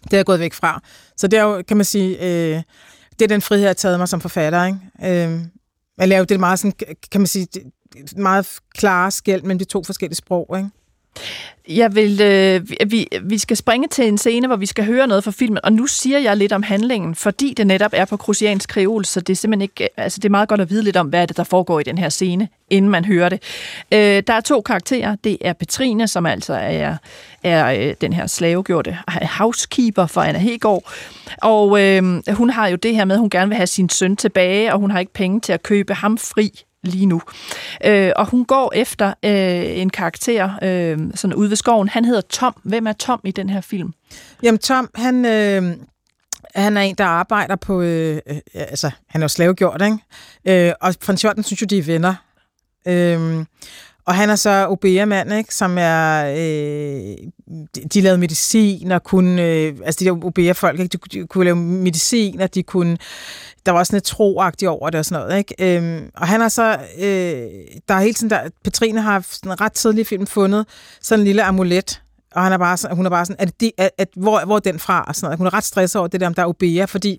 [0.03, 0.81] det er jeg gået væk fra.
[1.17, 2.61] Så det er jo, kan man sige, øh,
[3.19, 4.65] det er den frihed, jeg har taget mig som forfatter.
[4.65, 5.23] Ikke?
[5.23, 5.45] Øhm,
[5.97, 6.73] jeg laver det meget sådan,
[7.11, 7.47] kan man sige,
[8.17, 10.57] meget klare skæld mellem de to forskellige sprog.
[10.57, 10.69] Ikke?
[11.69, 15.23] Jeg vil, øh, vi, vi skal springe til en scene, hvor vi skal høre noget
[15.23, 18.69] fra filmen, og nu siger jeg lidt om handlingen, fordi det netop er på krusiansk
[18.69, 20.97] kreol, så det er simpelthen ikke, øh, altså det er meget godt at vide lidt
[20.97, 23.43] om, hvad er det, der foregår i den her scene, inden man hører det.
[23.91, 25.15] Øh, der er to karakterer.
[25.23, 26.97] Det er Petrine, som altså er,
[27.43, 28.97] er øh, den her slavegjorte
[29.37, 30.91] housekeeper for Anna Hegård,
[31.41, 34.15] og øh, hun har jo det her med, at hun gerne vil have sin søn
[34.15, 37.21] tilbage, og hun har ikke penge til at købe ham fri lige nu.
[37.85, 41.89] Øh, og hun går efter øh, en karakter øh, sådan ude ved skoven.
[41.89, 42.55] Han hedder Tom.
[42.63, 43.93] Hvem er Tom i den her film?
[44.43, 45.25] Jamen Tom, han...
[45.25, 45.77] Øh
[46.55, 47.81] han er en, der arbejder på...
[47.81, 50.67] Øh, øh, altså, han er jo slavegjort, ikke?
[50.67, 52.15] Øh, og Frans Jørgen synes jo, de er venner.
[52.87, 53.45] Øh,
[54.05, 55.55] og han er så OB'er-mand, ikke?
[55.55, 56.25] Som er...
[56.25, 57.17] Øh,
[57.75, 59.41] de, de lavede medicin og kunne...
[59.41, 60.97] Øh, altså, de der OB'er-folk, ikke?
[60.97, 62.97] De, de kunne lave medicin, og de kunne
[63.65, 65.37] der var sådan lidt troagtigt over det og sådan noget.
[65.37, 65.77] Ikke?
[65.77, 67.05] Øhm, og han har så, øh,
[67.87, 70.65] der er hele tiden, der, Petrine har sådan ret tidlig i filmen fundet
[71.01, 72.01] sådan en lille amulet,
[72.35, 74.55] og han er bare sådan, hun er bare sådan, at, det, at, at hvor, hvor
[74.55, 75.05] er den fra?
[75.07, 75.37] Og sådan noget.
[75.37, 77.17] Hun er ret stresset over det der, om der er Obea, fordi...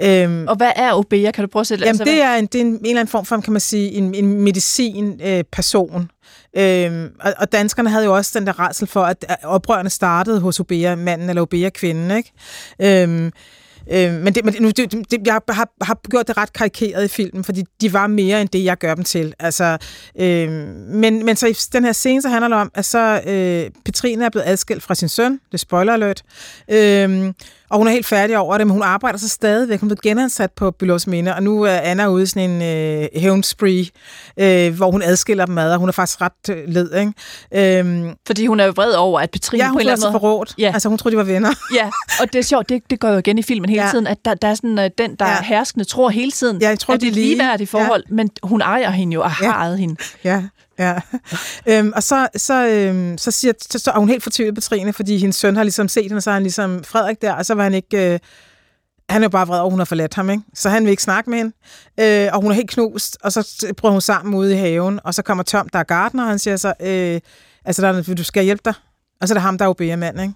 [0.00, 1.30] Øhm, og hvad er Obea?
[1.30, 3.00] Kan du prøve at sætte Jamen, altså, det er, en, det er en, en eller
[3.00, 6.10] anden form for, kan man sige, en, en medicin-person.
[6.56, 10.40] Øh, øhm, og, og danskerne havde jo også den der rædsel for, at oprørende startede
[10.40, 12.32] hos Obea-manden eller Obea-kvinden, ikke?
[12.80, 13.32] Øhm,
[13.92, 17.08] Øh, men det, men nu, det, det, jeg har, har gjort det ret karikeret i
[17.08, 19.34] filmen, fordi de var mere end det, jeg gør dem til.
[19.38, 19.78] Altså,
[20.18, 20.50] øh,
[20.88, 24.24] men, men så i den her scene, så handler det om, at så øh, Petrine
[24.24, 25.32] er blevet adskilt fra sin søn.
[25.32, 26.22] Det er spoiler alert.
[26.68, 27.32] Øh,
[27.70, 29.80] og hun er helt færdig over det, men hun arbejder så stadigvæk.
[29.80, 33.08] Hun blevet genansat på Bylås Minde, og nu er Anna ude i sådan en øh,
[33.14, 33.86] hævnspree,
[34.36, 36.94] øh, hvor hun adskiller dem ad, og hun er faktisk ret øh, led.
[36.94, 37.78] Ikke?
[37.78, 40.04] Øhm, Fordi hun er jo vred over, at Petrine ja, hun på en eller anden
[40.04, 40.20] måde...
[40.20, 40.54] forrådt.
[40.58, 40.70] Ja.
[40.74, 41.50] Altså, hun tror de var venner.
[41.80, 41.90] ja,
[42.20, 43.90] og det er sjovt, det, det går jo igen i filmen hele ja.
[43.90, 45.38] tiden, at der, der er sådan, uh, den, der ja.
[45.38, 48.14] er herskende, tror hele tiden, ja, jeg tror, at det er ligeværdige forhold, ja.
[48.14, 49.52] men hun ejer hende jo, og har ja.
[49.52, 49.96] ejet hende.
[50.24, 50.42] Ja.
[50.80, 50.94] Ja.
[51.66, 54.92] øhm, og så, så, øhm, så, siger, så, så er hun helt fortvivlet på Trine,
[54.92, 57.46] fordi hendes søn har ligesom set hende, og så er han ligesom Frederik der, og
[57.46, 58.12] så var han ikke...
[58.12, 58.18] Øh,
[59.08, 60.42] han er jo bare vred over, hun har forladt ham, ikke?
[60.54, 61.52] Så han vil ikke snakke med hende.
[62.00, 65.14] Øh, og hun er helt knust, og så prøver hun sammen ude i haven, og
[65.14, 67.20] så kommer Tom, der er gardner, og han siger så, øh,
[67.64, 68.74] altså, der er, du skal hjælpe dig.
[69.20, 70.34] Og så er det ham, der er jo mand ikke?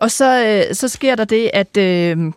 [0.00, 1.76] Og så, øh, så sker der det, at...
[1.76, 2.32] Øh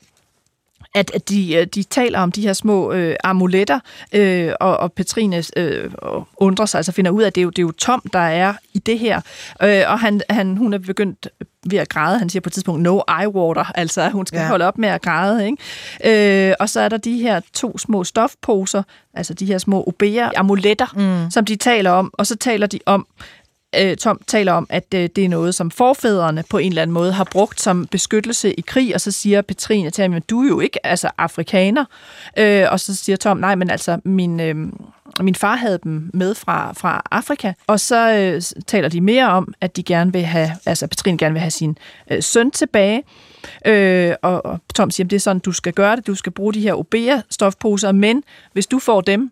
[0.95, 3.79] at, at de, øh, de taler om de her små øh, amuletter,
[4.13, 5.91] øh, og, og Petrine øh,
[6.37, 8.19] undrer sig, altså finder ud af, at det er jo, det er jo Tom, der
[8.19, 9.21] er i det her.
[9.63, 11.27] Øh, og han, han, hun er begyndt
[11.65, 12.19] ved at græde.
[12.19, 14.47] Han siger på et tidspunkt, no eye water, altså hun skal ja.
[14.47, 15.45] holde op med at græde.
[15.45, 16.49] Ikke?
[16.49, 18.83] Øh, og så er der de her to små stofposer,
[19.13, 20.87] altså de her små obea amuletter,
[21.25, 21.31] mm.
[21.31, 23.07] som de taler om, og så taler de om,
[23.81, 26.93] øh, Tom taler om, at øh, det er noget, som forfædrene på en eller anden
[26.93, 30.43] måde har brugt som beskyttelse i krig, og så siger Petrine til ham, at du
[30.43, 31.85] er jo ikke altså afrikaner.
[32.37, 34.39] Øh, og så siger Tom, nej, men altså min...
[34.39, 34.55] Øh,
[35.19, 39.53] min far havde dem med fra, fra Afrika, og så øh, taler de mere om,
[39.61, 41.77] at de gerne vil have, altså Petrine gerne vil have sin
[42.11, 43.03] øh, søn tilbage,
[43.65, 46.31] øh, og, og Tom siger, at det er sådan, du skal gøre det, du skal
[46.31, 48.23] bruge de her Obea-stofposer, men
[48.53, 49.31] hvis du får dem,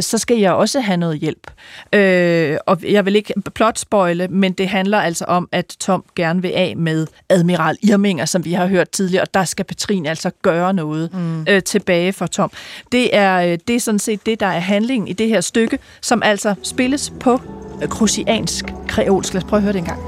[0.00, 1.50] så skal jeg også have noget hjælp.
[1.92, 6.42] Øh, og jeg vil ikke plot spoile, men det handler altså om, at Tom gerne
[6.42, 10.30] vil af med Admiral Irminger, som vi har hørt tidligere, og der skal Petrine altså
[10.42, 11.46] gøre noget mm.
[11.48, 12.50] øh, tilbage for Tom.
[12.92, 15.78] Det er, øh, det er sådan set det, der er handlingen i det her stykke,
[16.00, 17.40] som altså spilles på
[17.90, 19.34] krusiansk kreolsk.
[19.34, 20.00] Lad os prøve at høre det en gang.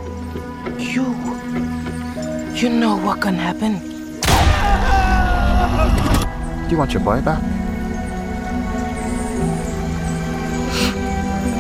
[0.97, 1.05] You,
[2.63, 3.73] you know what can happen.
[6.65, 7.64] Do you want your boy back?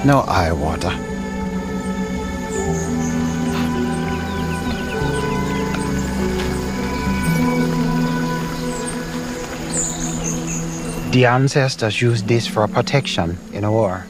[0.05, 0.90] No eye water.
[11.11, 14.05] The ancestors used this for protection in a war.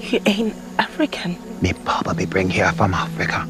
[0.00, 1.36] You ain't African.
[1.60, 3.46] They probably bring here from Africa.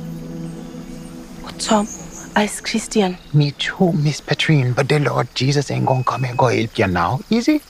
[1.45, 1.87] But Tom,
[2.35, 3.17] I's Christian.
[3.33, 6.89] Me too, Miss Petrine, but the Lord Jesus ain't gonna come and go help you
[6.89, 7.61] now, is he?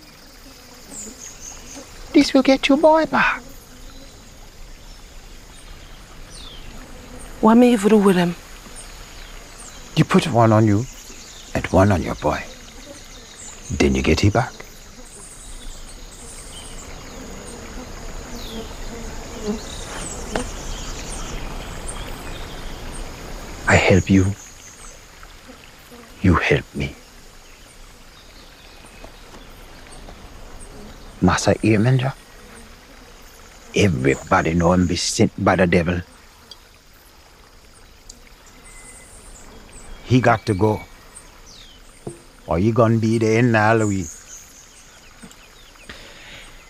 [2.15, 3.43] This will get your boy back.
[7.41, 8.37] What may you do with him?
[9.97, 10.85] You put one on you
[11.55, 12.45] and one on your boy.
[13.79, 14.53] Then you get he back.
[23.67, 24.27] I help you.
[26.21, 26.95] You help me.
[31.23, 32.13] Master Irminger.
[33.75, 36.03] Everybody know him be sent by the devil.
[40.11, 40.81] He got to go.
[42.47, 44.07] Or you gonna be the end now, Louis.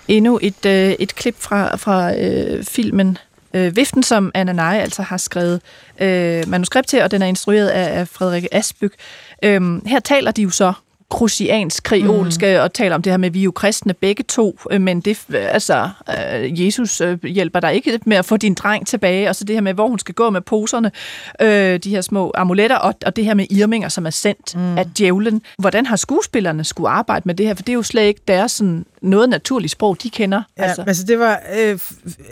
[0.09, 3.19] Endnu et, øh, et klip fra, fra øh, filmen
[3.55, 5.61] øh, Viften, som Anna Nei altså har skrevet
[6.01, 8.93] øh, manuskript til, og den er instrueret af, af Frederik Asbyg.
[9.45, 10.73] Øh, her taler de jo så
[11.11, 12.61] krusiansk, kreolsk, mm.
[12.61, 15.01] og taler om det her med, at vi er jo kristne begge to, øh, men
[15.01, 19.37] det, altså, øh, Jesus øh, hjælper dig ikke med at få din dreng tilbage, og
[19.37, 20.91] så det her med, hvor hun skal gå med poserne,
[21.41, 24.79] øh, de her små amuletter, og, og det her med irminger, som er sendt mm.
[24.79, 25.43] af djævlen.
[25.59, 27.55] Hvordan har skuespillerne skulle arbejde med det her?
[27.55, 30.43] For det er jo slet ikke deres sådan, noget naturligt sprog, de kender.
[30.59, 30.85] Ja, altså.
[30.87, 31.79] altså det var, øh,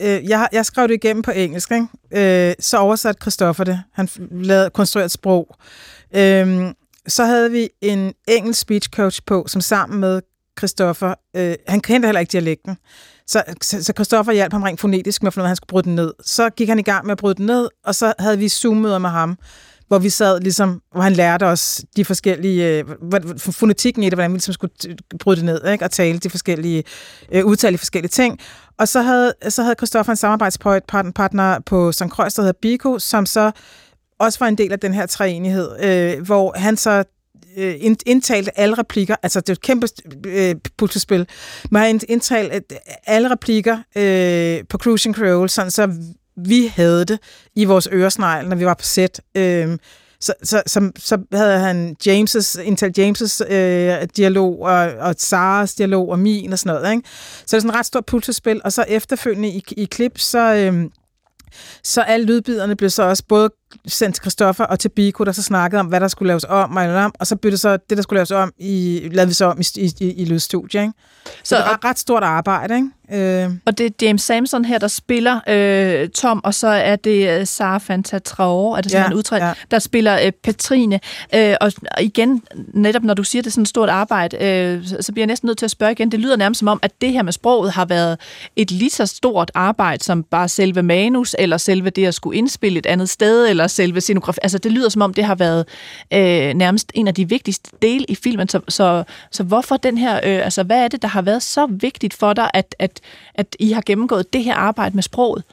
[0.01, 2.49] øh, jeg, jeg skrev det igennem på engelsk, ikke?
[2.49, 3.83] Øh, så oversatte Christoffer det.
[3.93, 5.57] Han lavede konstrueret sprog.
[6.15, 6.73] Øh,
[7.09, 10.21] så havde vi en engelsk speech coach på, som sammen med
[10.59, 12.77] Christoffer, øh, han kendte heller ikke dialekten,
[13.27, 15.85] så, så, så Christoffer hjalp ham rent fonetisk med at finde at han skulle bryde
[15.85, 16.13] den ned.
[16.25, 18.99] Så gik han i gang med at bryde den ned, og så havde vi Zoom-møder
[18.99, 19.39] med ham,
[19.89, 22.85] hvor vi sad ligesom, hvor han lærte os de forskellige, øh,
[23.39, 25.85] fonetikken i det, hvordan vi ligesom skulle øh, bryde det ned, ikke?
[25.85, 26.85] og tale de forskellige,
[27.33, 28.39] øh, udtale de forskellige ting.
[28.79, 32.03] Og så havde, så havde Christoffer en samarbejdspartner på St.
[32.09, 33.51] Croix, der hedder Biko, som så
[34.19, 37.05] også var en del af den her træenighed, øh, hvor han så
[37.57, 37.75] øh,
[38.07, 39.89] indtalte alle replikker, altså det er et kæmpe
[40.27, 41.27] øh, puslespil,
[41.71, 42.63] men han indtalte
[43.07, 45.95] alle replikker øh, på Cruising Creole, sådan så
[46.37, 47.19] vi havde det
[47.57, 49.21] i vores øresnegl, når vi var på sæt.
[49.35, 49.79] Øh,
[50.21, 56.09] så, så, så, så havde han James' Intel James' øh, dialog, og, og Saras dialog,
[56.09, 56.93] og min og sådan noget.
[56.97, 57.09] Ikke?
[57.39, 60.55] Så det er sådan et ret stort puslespil, og så efterfølgende i, i klip, så...
[60.55, 60.91] Øh,
[61.83, 63.51] så alle lydbiderne blev så også både
[63.87, 66.77] sendt til Christoffer og til Biko, der så snakkede om, hvad der skulle laves om,
[66.77, 69.61] og, og så det så, det der skulle laves om, i, lavede vi så om
[69.61, 70.81] i, i, i lydstudiet.
[70.83, 70.93] Ikke?
[71.25, 72.89] Så, så det var ret stort arbejde, ikke?
[73.13, 73.51] Øh.
[73.67, 77.47] Og det er James Samson her, der spiller øh, Tom, og så er det uh,
[77.47, 79.53] Sara Fanta Traore, er det sådan ja, en udtryk, ja.
[79.71, 81.01] der spiller øh, Petrine.
[81.35, 82.43] Øh, og, igen,
[82.75, 85.27] netop når du siger, det er sådan et stort arbejde, øh, så, så bliver jeg
[85.27, 86.13] næsten nødt til at spørge igen.
[86.13, 88.19] Det lyder nærmest som om, at det her med sproget har været
[88.57, 92.79] et lige så stort arbejde, som bare selve manus, eller selve det at skulle indspille
[92.79, 94.39] et andet sted, eller selve scenografi.
[94.43, 95.65] Altså det lyder som om, det har været
[96.13, 98.49] øh, nærmest en af de vigtigste dele i filmen.
[98.49, 101.67] Så, så, så hvorfor den her, øh, altså hvad er det, der har været så
[101.67, 103.01] vigtigt for dig, at, at
[103.35, 105.45] at, I har gennemgået det her arbejde med sproget?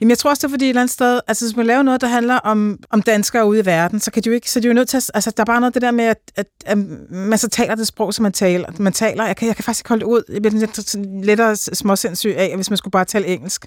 [0.00, 1.82] Jamen, jeg tror også, det er fordi et eller andet sted, altså hvis man laver
[1.82, 4.60] noget, der handler om, om danskere ude i verden, så kan de jo ikke, så
[4.60, 6.46] de jo nødt til at, altså der er bare noget det der med, at, at,
[6.66, 6.78] at
[7.10, 8.68] man så taler det sprog, som man taler.
[8.78, 10.22] Man taler, jeg kan, jeg kan faktisk ikke holde det ud.
[10.32, 13.66] Jeg bliver lidt lettere småsindssyg af, hvis man skulle bare tale engelsk.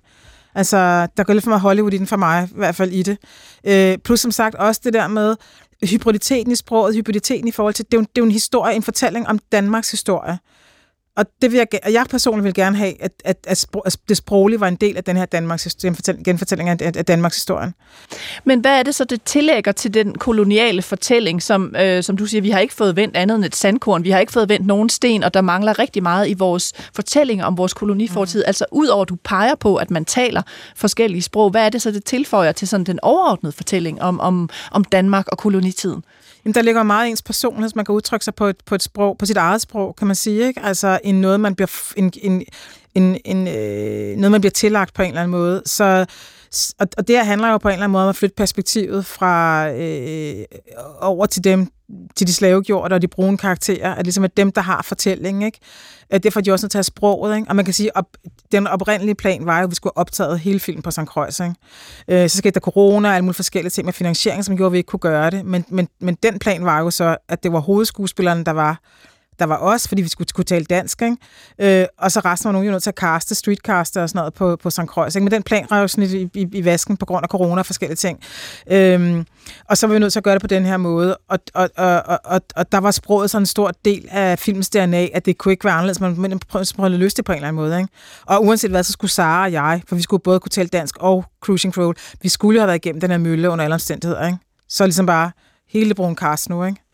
[0.56, 3.04] Altså, der går lidt for meget Hollywood i den for mig, i hvert fald i
[3.04, 3.18] det.
[3.64, 5.36] Øh, plus som sagt også det der med
[5.84, 8.76] hybriditeten i sproget, hybriditeten i forhold til, det er jo, det er jo en historie,
[8.76, 10.40] en fortælling om Danmarks historie.
[11.18, 14.18] Og det vil jeg, og jeg personligt vil gerne have, at, at, at, at det
[14.18, 15.76] sproglige var en del af den her Danmarks,
[16.26, 17.74] genfortælling af, af Danmarks historien.
[18.46, 22.26] Men hvad er det så, det tillægger til den koloniale fortælling, som, øh, som du
[22.26, 24.68] siger, vi har ikke fået vendt andet end et sandkorn, vi har ikke fået vendt
[24.68, 28.40] nogen sten, og der mangler rigtig meget i vores fortælling om vores kolonifortid.
[28.40, 28.48] Mm.
[28.48, 30.42] Altså udover at du peger på, at man taler
[30.76, 34.50] forskellige sprog, hvad er det så, det tilføjer til sådan den overordnede fortælling om, om,
[34.72, 36.04] om Danmark og kolonitiden?
[36.48, 39.18] Jamen, der ligger meget ens personlighed, man kan udtrykke sig på et, på et sprog,
[39.18, 40.62] på sit eget sprog, kan man sige, ikke?
[40.62, 42.44] Altså, en noget, man bliver, en, en,
[42.96, 45.62] en, en, øh, noget, man bliver tillagt på en eller anden måde.
[45.66, 46.06] Så,
[46.80, 49.06] og, og det her handler jo på en eller anden måde om at flytte perspektivet
[49.06, 50.46] fra øh,
[51.02, 51.68] over til dem,
[52.16, 55.60] til de slavegjorte og de brune karakterer, at ligesom er dem, der har fortællingen, ikke?
[56.10, 57.50] At Derfor er de også nødt til at sproget, ikke?
[57.50, 58.06] Og man kan sige, at
[58.52, 61.00] den oprindelige plan var jo, at vi skulle have optaget hele filmen på St.
[61.06, 62.24] Croix, ikke?
[62.24, 64.74] Øh, så skete der corona og alle mulige forskellige ting med finansiering, som gjorde, at
[64.74, 65.46] vi ikke kunne gøre det.
[65.46, 68.80] Men, men, men den plan var jo så, at det var hovedskuespillerne, der var
[69.40, 71.82] der var os, fordi vi skulle kunne tale dansk, ikke?
[71.82, 74.34] Øh, og så resten var nogen jo nødt til at kaste, streetcaste og sådan noget
[74.34, 74.80] på, på St.
[74.80, 75.16] Croix.
[75.16, 75.24] Ikke?
[75.24, 77.66] Men den plan var jo sådan i, i, i vasken på grund af corona og
[77.66, 78.20] forskellige ting.
[78.72, 79.26] Øhm,
[79.70, 81.18] og så var vi nødt til at gøre det på den her måde.
[81.30, 84.70] Og, og, og, og, og og der var sproget sådan en stor del af filmens
[84.70, 86.00] DNA, at det kunne ikke være anderledes.
[86.00, 87.78] Man, man prøvede at løse det på en eller anden måde.
[87.78, 87.90] Ikke?
[88.26, 90.98] Og uanset hvad, så skulle Sara og jeg, for vi skulle både kunne tale dansk
[91.00, 94.26] og cruising Crawl, vi skulle jo have været igennem den her mølle under alle omstændigheder.
[94.26, 94.38] Ikke?
[94.70, 95.32] Så ligesom bare
[95.70, 96.87] hele brun cast nu, ikke?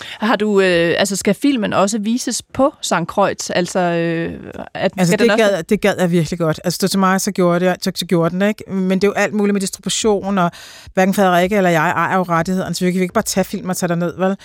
[0.00, 2.92] Har du, øh, altså skal filmen også vises på St.
[3.08, 3.50] Kreuz?
[3.50, 4.32] Altså, øh,
[4.74, 5.62] at, altså det, den gad, også...
[5.62, 6.60] det gad jeg virkelig godt.
[6.64, 8.72] Altså til mig, så gjorde, det, så, så gjorde den, ikke?
[8.72, 10.50] Men det er jo alt muligt med distribution, og
[10.94, 13.76] hverken Frederikke eller jeg ejer jo rettigheden, så vi kan ikke bare tage film og
[13.76, 14.36] tage ned, vel?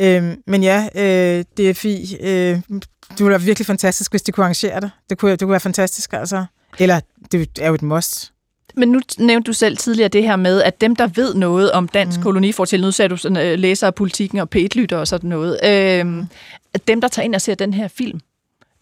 [0.00, 2.60] Øh, men ja, øh, DFI, øh,
[3.10, 4.90] det ville være virkelig fantastisk, hvis de kunne arrangere det.
[5.10, 6.44] Det kunne, det kunne være fantastisk, altså.
[6.78, 7.00] Eller
[7.32, 8.32] det er jo et must.
[8.76, 11.88] Men nu nævnte du selv tidligere det her med, at dem, der ved noget om
[11.88, 12.22] dansk mm.
[12.22, 16.24] kolonifortæl, nu sagde du sådan, uh, læser af politikken og pætlytter og sådan noget, øh,
[16.88, 18.20] dem, der tager ind og ser den her film,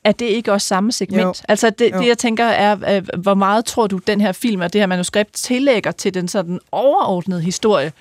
[0.05, 1.22] er det ikke også samme segment?
[1.22, 1.34] Jo.
[1.49, 4.72] Altså det, det, jeg tænker er, øh, hvor meget tror du, den her film og
[4.72, 7.93] det her manuskript tillægger til den sådan overordnede historie?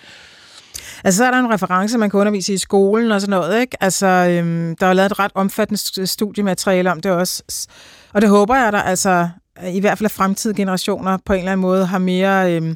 [1.04, 3.84] Altså, så er der en reference, man kan undervise i skolen og sådan noget, ikke?
[3.84, 7.68] Altså, øhm, der er lavet et ret omfattende studiemateriale om det også.
[8.14, 9.30] Og det håber jeg, der altså
[9.64, 12.76] Øh, i hvert fald at fremtidige generationer på en eller anden måde har mere øh,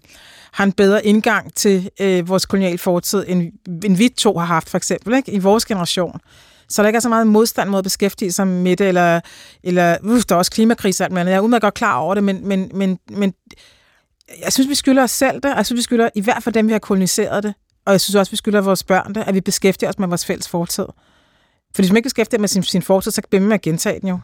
[0.51, 3.51] har en bedre indgang til øh, vores kolonial fortid, end,
[3.85, 5.31] end vi to har haft, for eksempel, ikke?
[5.31, 6.19] i vores generation.
[6.69, 9.19] Så der ikke er så meget modstand mod at beskæftige sig med det, eller,
[9.63, 12.47] eller uh, der er også klimakrise men Jeg er udmærket godt klar over det, men,
[12.47, 13.33] men, men, men
[14.43, 16.53] jeg synes, vi skylder os selv det, og jeg synes, vi skylder i hvert fald
[16.53, 17.53] dem, vi har koloniseret det,
[17.85, 20.25] og jeg synes også, vi skylder vores børn det, at vi beskæftiger os med vores
[20.25, 20.85] fælles fortid.
[21.75, 23.99] Fordi hvis man ikke beskæftiger med sin, sin fortid, så bliver man med at gentage
[23.99, 24.19] den jo.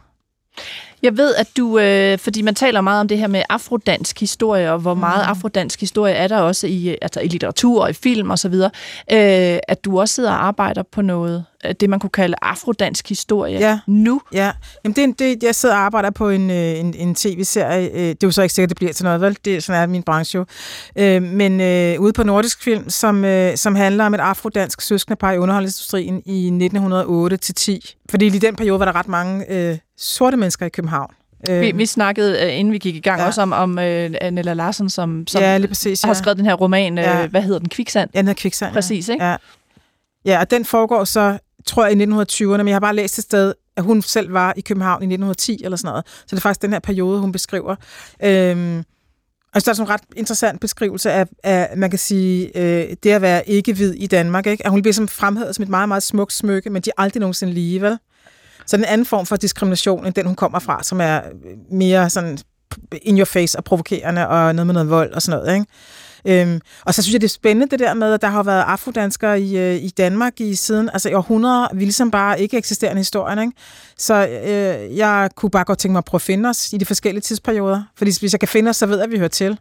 [1.02, 4.72] Jeg ved, at du, øh, fordi man taler meget om det her med afrodansk historie,
[4.72, 5.30] og hvor meget mm.
[5.30, 9.84] afrodansk historie er der også i, altså i litteratur og i film osv., øh, at
[9.84, 13.78] du også sidder og arbejder på noget, det man kunne kalde afrodansk historie ja.
[13.86, 14.20] nu.
[14.32, 14.52] Ja,
[14.84, 18.10] Jamen, det, det, jeg sidder og arbejder på en, øh, en, en tv-serie, øh, det
[18.10, 19.38] er jo så ikke sikkert, det bliver til noget, vel?
[19.44, 20.44] Det er sådan er min branche jo.
[20.96, 25.16] Øh, men øh, ude på Nordisk Film, som, øh, som handler om et afrodansk søskende
[25.16, 26.68] par i underholdningsindustrien i
[27.92, 27.96] 1908-10.
[28.10, 31.10] Fordi i den periode var der ret mange øh, sorte mennesker i København.
[31.46, 33.26] Vi, vi snakkede, øh, inden vi gik i gang, ja.
[33.26, 36.06] også om, om uh, Nella Larsen, som, som ja, lige præcis, ja.
[36.06, 37.26] har skrevet den her roman, ja.
[37.26, 38.10] hvad hedder den, Kviksand?
[38.14, 39.12] Ja, den hedder Kviksand, Præcis, ja.
[39.12, 39.24] ikke?
[39.24, 39.36] Ja.
[40.24, 41.38] ja, og den foregår så,
[41.68, 44.54] tror jeg, i 1920'erne, men jeg har bare læst et sted, at hun selv var
[44.56, 46.06] i København i 1910 eller sådan noget.
[46.06, 47.76] Så det er faktisk den her periode, hun beskriver.
[48.22, 48.84] Øhm,
[49.54, 52.96] og så er der sådan en ret interessant beskrivelse af, af man kan sige, øh,
[53.02, 54.46] det at være ikke-hvid i Danmark.
[54.46, 54.66] Ikke?
[54.66, 57.20] At hun bliver som fremhævet som et meget, meget smukt smykke, men de er aldrig
[57.20, 57.98] nogensinde lige, vel?
[58.66, 61.20] Så den anden form for diskrimination, end den hun kommer fra, som er
[61.70, 62.38] mere sådan
[63.02, 65.66] in your face og provokerende og noget med noget vold og sådan noget, ikke?
[66.24, 68.62] Øhm, og så synes jeg, det er spændende det der med, at der har været
[68.66, 73.38] afrodanskere i, øh, i Danmark i siden, altså i århundreder, ligesom bare ikke eksisterende historien,
[73.38, 73.52] ikke?
[73.98, 76.84] Så øh, jeg kunne bare godt tænke mig at prøve at finde os i de
[76.84, 79.58] forskellige tidsperioder, fordi hvis jeg kan finde os, så ved jeg, at vi hører til.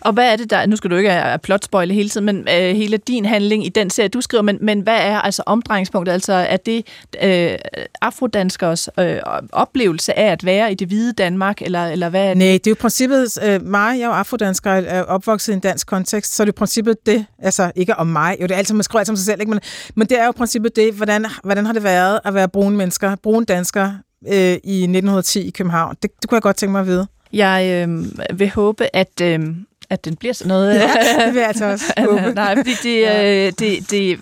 [0.00, 2.96] Og hvad er det der, nu skal du ikke plotspoile hele tiden, men øh, hele
[2.96, 6.12] din handling i den serie, du skriver, men, men hvad er altså omdrejningspunktet?
[6.12, 6.86] Altså er det
[7.22, 7.58] øh,
[8.00, 9.18] afrodanskers øh,
[9.52, 12.36] oplevelse af at være i det hvide Danmark, eller, eller hvad er det?
[12.36, 15.60] Nej, det er jo princippet, øh, mig, jeg er jo afrodansker, er opvokset i en
[15.60, 18.58] dansk kontekst, så er det jo princippet det, altså ikke om mig, jo det er
[18.58, 19.50] altid, man skriver altid om sig selv, ikke?
[19.50, 19.60] Men,
[19.94, 23.16] men det er jo princippet det, hvordan, hvordan har det været at være brune mennesker,
[23.16, 24.34] brune danskere øh,
[24.64, 25.96] i 1910 i København?
[26.02, 27.06] Det, det kunne jeg godt tænke mig at vide.
[27.32, 28.04] Jeg øh,
[28.38, 29.20] vil håbe, at...
[29.22, 29.40] Øh,
[29.90, 30.74] at den bliver sådan noget.
[30.74, 30.90] Ja,
[31.26, 32.32] det vil jeg altså også håbe.
[32.34, 33.46] Nej, fordi det, ja.
[33.46, 34.20] Øh, det, det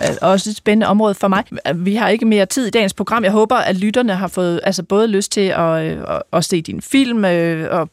[0.00, 1.44] er også et spændende område for mig.
[1.74, 3.24] Vi har ikke mere tid i dagens program.
[3.24, 6.82] Jeg håber, at lytterne har fået altså både lyst til at, at, at se din
[6.82, 7.90] film øh, og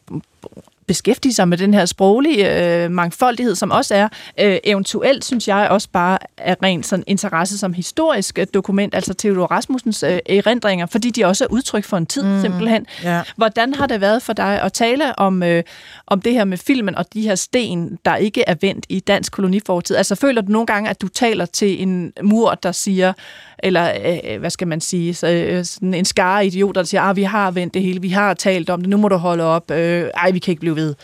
[0.86, 4.08] beskæftige sig med den her sproglige øh, mangfoldighed, som også er
[4.40, 9.14] øh, eventuelt, synes jeg, også bare er rent sådan interesse som historisk øh, dokument, altså
[9.14, 12.86] Theodor Rasmussens øh, erindringer, fordi de også er udtryk for en tid, mm, simpelthen.
[13.04, 13.24] Yeah.
[13.36, 15.62] Hvordan har det været for dig at tale om, øh,
[16.06, 19.32] om det her med filmen og de her sten, der ikke er vendt i dansk
[19.32, 19.96] kolonifortid?
[19.96, 23.12] Altså føler du nogle gange, at du taler til en mur, der siger,
[23.58, 27.02] eller øh, øh, hvad skal man sige, så, øh, sådan en skare idioter, der siger,
[27.02, 29.44] ah, vi har vendt det hele, vi har talt om det, nu må du holde
[29.44, 30.94] op, øh, ej, vi kan ikke blive ved.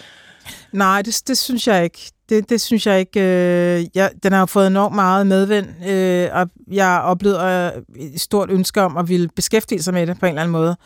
[0.73, 2.11] Nej, det, det synes jeg ikke.
[2.29, 3.21] Det, det synes jeg ikke.
[3.21, 8.21] Øh, jeg, den har jo fået enormt meget medvind, øh, og jeg oplever øh, et
[8.21, 10.77] stort ønske om at ville beskæftige sig med det på en eller anden måde.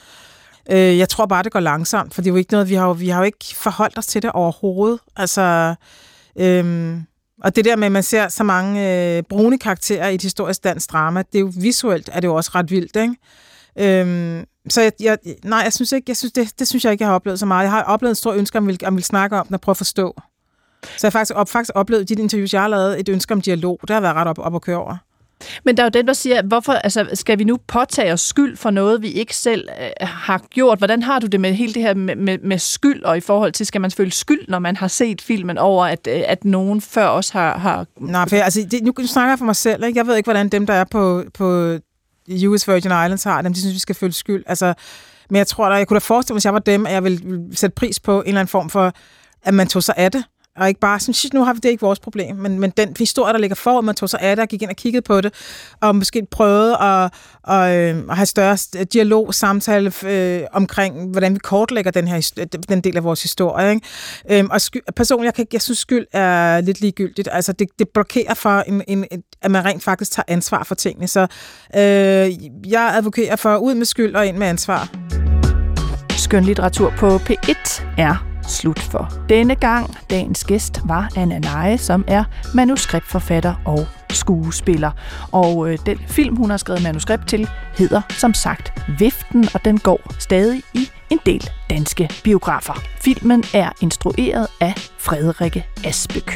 [0.70, 2.86] Øh, jeg tror bare, det går langsomt, for det er jo ikke noget, vi har
[2.86, 4.98] jo, vi har jo ikke forholdt os til det overhovedet.
[5.16, 5.74] Altså,
[6.38, 6.96] øh,
[7.44, 10.64] og det der med, at man ser så mange øh, brune karakterer i et historisk
[10.64, 13.16] dansk drama, det er jo visuelt, er det jo også ret vildt, ikke?
[13.78, 17.02] Øhm, så jeg, jeg, nej, jeg synes ikke, jeg synes, det, det synes jeg ikke,
[17.02, 17.62] jeg har oplevet så meget.
[17.62, 19.72] Jeg har oplevet en stor ønske om, at jeg vil snakke om den og prøve
[19.72, 20.14] at forstå.
[20.82, 23.34] Så jeg har faktisk, op, faktisk oplevet i de interviews, jeg har lavet, et ønske
[23.34, 23.78] om dialog.
[23.80, 24.96] Det har været ret op, op at køre over.
[25.64, 28.56] Men der er jo den, der siger, hvorfor altså, skal vi nu påtage os skyld
[28.56, 30.78] for noget, vi ikke selv øh, har gjort?
[30.78, 33.52] Hvordan har du det med hele det her med, med, med skyld, og i forhold
[33.52, 36.80] til, skal man føle skyld, når man har set filmen over, at, øh, at nogen
[36.80, 37.58] før os har...
[37.58, 37.86] har...
[38.00, 39.84] Nej, for jeg, altså, det, nu, nu snakker jeg for mig selv.
[39.84, 39.98] Ikke?
[39.98, 41.78] Jeg ved ikke, hvordan dem, der er på, på
[42.46, 44.44] US Virgin Islands har dem, de synes, vi skal føle skyld.
[44.46, 44.74] Altså,
[45.30, 47.04] men jeg tror, da, jeg kunne da forestille mig, hvis jeg var dem, at jeg
[47.04, 48.92] ville sætte pris på en eller anden form for,
[49.42, 50.24] at man tog sig af det
[50.56, 53.32] og ikke bare sådan, nu har vi det ikke vores problem, men, men den historie,
[53.32, 55.34] der ligger foran, man tog sig af det og gik ind og kiggede på det,
[55.80, 57.12] og måske prøvede at,
[57.48, 62.32] at, øh, at have større dialog, samtale øh, omkring, hvordan vi kortlægger den her
[62.68, 63.70] den del af vores historie.
[63.70, 63.86] Ikke?
[64.30, 67.28] Øhm, og sky, personligt, jeg, kan, jeg synes, skyld er lidt ligegyldigt.
[67.32, 69.04] Altså, det, det blokerer for, en, en,
[69.42, 71.08] at man rent faktisk tager ansvar for tingene.
[71.08, 71.20] Så
[71.76, 71.80] øh,
[72.70, 74.88] jeg advokerer for ud med skyld og ind med ansvar.
[76.16, 79.96] Skønlitteratur på P1 er slut for denne gang.
[80.10, 82.24] Dagens gæst var Anna Neje, som er
[82.54, 84.90] manuskriptforfatter og skuespiller.
[85.32, 89.78] Og øh, den film, hun har skrevet manuskript til, hedder som sagt Viften, og den
[89.78, 92.74] går stadig i en del danske biografer.
[93.00, 96.26] Filmen er instrueret af Frederikke Asbyg.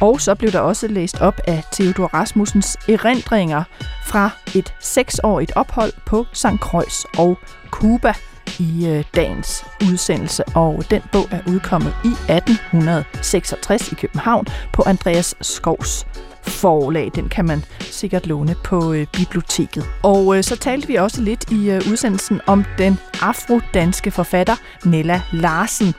[0.00, 3.62] Og så blev der også læst op af Theodor Rasmussens erindringer
[4.06, 6.46] fra et seksårigt ophold på St.
[6.60, 7.38] Croix og
[7.70, 8.14] Cuba–
[8.58, 15.34] i øh, dagens udsendelse, og den bog er udkommet i 1866 i København på Andreas
[15.40, 16.06] Skovs
[16.42, 17.10] forlag.
[17.14, 19.84] Den kan man sikkert låne på øh, biblioteket.
[20.02, 25.22] Og øh, så talte vi også lidt i øh, udsendelsen om den afrodanske forfatter Nella
[25.32, 25.94] Larsen.